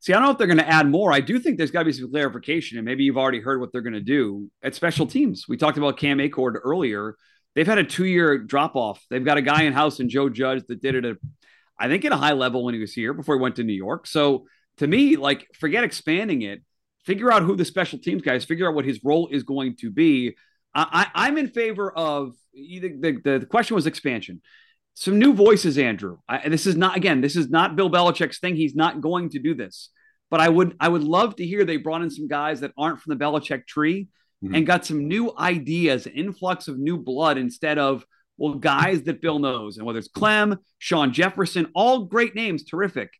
[0.00, 1.12] See, I don't know if they're going to add more.
[1.12, 3.72] I do think there's got to be some clarification, and maybe you've already heard what
[3.72, 5.46] they're going to do at special teams.
[5.48, 7.16] We talked about Cam Achord earlier.
[7.54, 9.02] They've had a two-year drop-off.
[9.08, 11.16] They've got a guy in house and Joe Judge that did it at,
[11.78, 13.72] I think, at a high level when he was here before he went to New
[13.72, 14.06] York.
[14.06, 14.46] So
[14.78, 16.62] to me, like, forget expanding it.
[17.04, 18.44] Figure out who the special teams guys.
[18.44, 20.36] Figure out what his role is going to be.
[20.74, 24.40] I, I, I'm in favor of either the, the, the question was expansion
[24.94, 26.18] some new voices, Andrew.
[26.28, 27.20] I, this is not again.
[27.20, 28.54] This is not Bill Belichick's thing.
[28.54, 29.90] He's not going to do this.
[30.30, 33.00] But I would, I would love to hear they brought in some guys that aren't
[33.00, 34.08] from the Belichick tree
[34.42, 34.56] Mhm.
[34.56, 38.04] and got some new ideas, influx of new blood instead of
[38.36, 39.78] well, guys that Bill knows.
[39.78, 43.10] And whether it's Klemm, Sean Jefferson, all great names, terrific.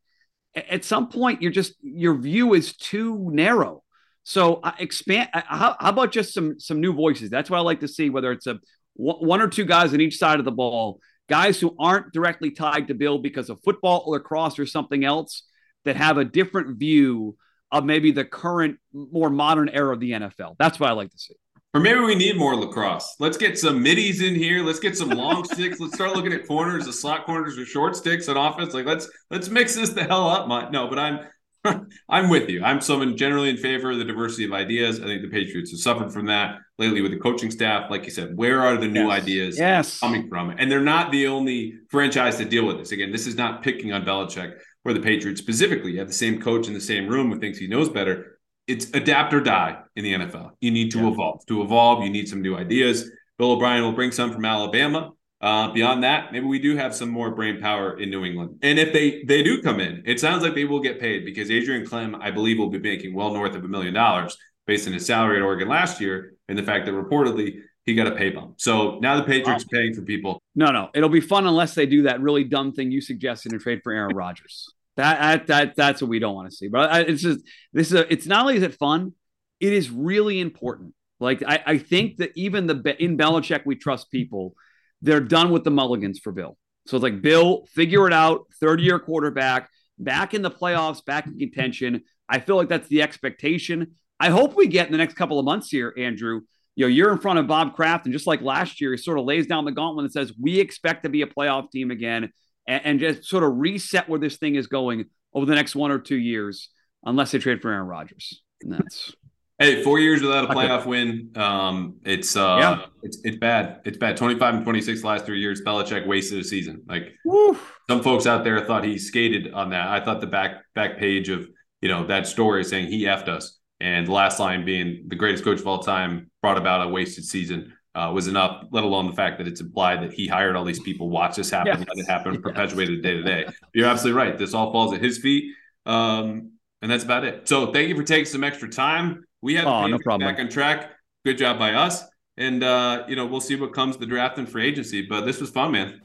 [0.55, 3.83] At some point, you're just your view is too narrow.
[4.23, 5.29] So uh, expand.
[5.35, 7.31] uh, How, how about just some some new voices?
[7.31, 8.11] That's what I like to see.
[8.11, 8.59] Whether it's a
[8.95, 12.51] one one or two guys on each side of the ball, guys who aren't directly
[12.51, 15.43] tied to Bill because of football or lacrosse or something else,
[15.85, 17.37] that have a different view
[17.71, 20.55] of maybe the current, more modern era of the NFL.
[20.59, 21.35] That's what I like to see.
[21.75, 23.17] Or maybe we need more lacrosse.
[23.19, 24.63] Let's get some middies in here.
[24.65, 25.81] Let's get some long sticks.
[25.81, 28.73] Let's start looking at corners, the slot corners or short sticks on offense.
[28.75, 30.47] Like let's let's mix this the hell up.
[30.47, 31.19] My, no, but I'm
[32.09, 32.63] I'm with you.
[32.63, 35.01] I'm someone generally in favor of the diversity of ideas.
[35.01, 37.91] I think the Patriots have suffered from that lately with the coaching staff.
[37.91, 39.23] Like you said, where are the new Yes.
[39.23, 39.99] ideas Yes.
[39.99, 40.51] coming from?
[40.51, 42.93] And they're not the only franchise to deal with this.
[42.93, 44.53] Again, this is not picking on Belichick
[44.85, 45.93] or the Patriots specifically.
[45.93, 48.34] You have the same coach in the same room who thinks he knows better.
[48.67, 50.53] It's adapt or die in the NFL.
[50.61, 51.09] You need to Yeah.
[51.09, 51.45] evolve.
[51.47, 53.11] To evolve, you need some new ideas.
[53.39, 55.13] Bill O'Brien will bring some from Alabama.
[55.41, 58.59] Uh, beyond that, maybe we do have some more brain power in New England.
[58.63, 61.51] And if they they do come in, it sounds like they will get paid because
[61.51, 64.95] Adrian Klemm, I believe, will be making well north of a million dollars based on
[64.95, 68.31] his salary at Oregon last year and the fact that reportedly he got a pay
[68.31, 68.55] bump.
[68.59, 70.41] So now the Patriots are paying for people.
[70.55, 73.61] No, no, it'll be fun unless they do that really dumb thing you suggested and
[73.61, 74.73] trade for Aaron Rodgers.
[74.97, 76.69] That, that that that's what we don't want to see.
[76.69, 77.41] But I, it's just
[77.73, 79.15] this is a, it's not only is it fun,
[79.61, 80.95] it is really important.
[81.21, 84.55] Like I, I think that even the in Belichick we trust people.
[85.03, 86.57] They're done with the mulligans for Bill.
[86.87, 88.47] So it's like Bill, figure it out.
[88.59, 89.69] Third year quarterback,
[89.99, 92.03] back in the playoffs, back in contention.
[92.29, 93.97] I feel like that's the expectation.
[94.19, 96.43] I hope we get in the next couple of months here, Andrew.
[96.77, 99.19] You know, you're in front of Bob Kraft, and just like last year, he sort
[99.19, 102.33] of lays down the gauntlet and says, We expect to be a playoff team again,
[102.67, 105.91] and, and just sort of reset where this thing is going over the next one
[105.91, 106.69] or two years,
[107.05, 108.43] unless they trade for Aaron Rodgers.
[108.63, 109.13] And that's
[109.61, 111.31] Hey, four years without a playoff win.
[111.37, 112.87] Um, it's uh Yeah.
[113.05, 113.83] it's it's bad.
[113.85, 114.17] It's bad.
[114.17, 115.63] 25 and 26 last three years.
[115.63, 116.83] Belichick wasted a season.
[116.89, 117.57] Like woo.
[117.89, 119.87] some folks out there thought he skated on that.
[119.87, 121.49] I thought the back back page of
[121.81, 125.45] you know that story saying he effed us, and the last line being the greatest
[125.45, 128.65] coach of all time brought about a wasted season uh, was enough.
[128.71, 131.51] Let alone the fact that it's implied that he hired all these people, watch this
[131.51, 131.87] happen, Yes.
[131.89, 132.43] let it happen, Yes.
[132.43, 133.47] perpetuated day to day.
[133.73, 134.37] You're absolutely right.
[134.39, 135.53] This all falls at his feet,
[135.87, 136.51] um,
[136.83, 137.49] and that's about it.
[137.49, 139.25] So thank you for taking some extra time.
[139.43, 140.29] We have Oh, no problem.
[140.31, 140.91] back on track.
[141.25, 142.03] Good job by us.
[142.37, 145.03] And uh, you know we'll see what comes the draft and free agency.
[145.03, 146.01] But this was fun, man.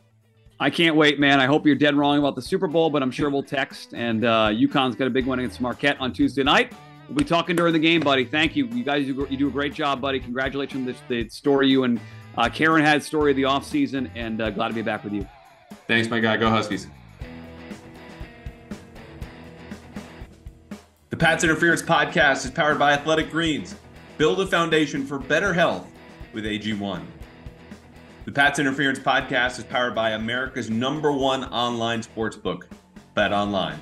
[0.59, 1.39] I can't wait, man.
[1.39, 3.93] I hope you're dead wrong about the Super Bowl, but I'm sure we'll text.
[3.93, 6.73] And uh, UConn's got a big one against Marquette on Tuesday night.
[7.09, 8.23] We'll be talking during the game, buddy.
[8.23, 8.67] Thank you.
[8.67, 10.19] You guys, do, you do a great job, buddy.
[10.19, 11.99] Congratulations on the, the story you and
[12.37, 15.27] uh, Karen had, story of the offseason, and uh, glad to be back with you.
[15.87, 16.37] Thanks, my guy.
[16.37, 16.85] Go Huskies.
[21.09, 23.75] The Pats Interference Podcast is powered by Athletic Greens.
[24.19, 25.87] Build a foundation for better health
[26.31, 27.01] with AG1.
[28.25, 32.65] The Pats Interference Podcast is powered by America's number one online sportsbook,
[33.15, 33.79] Bet Online.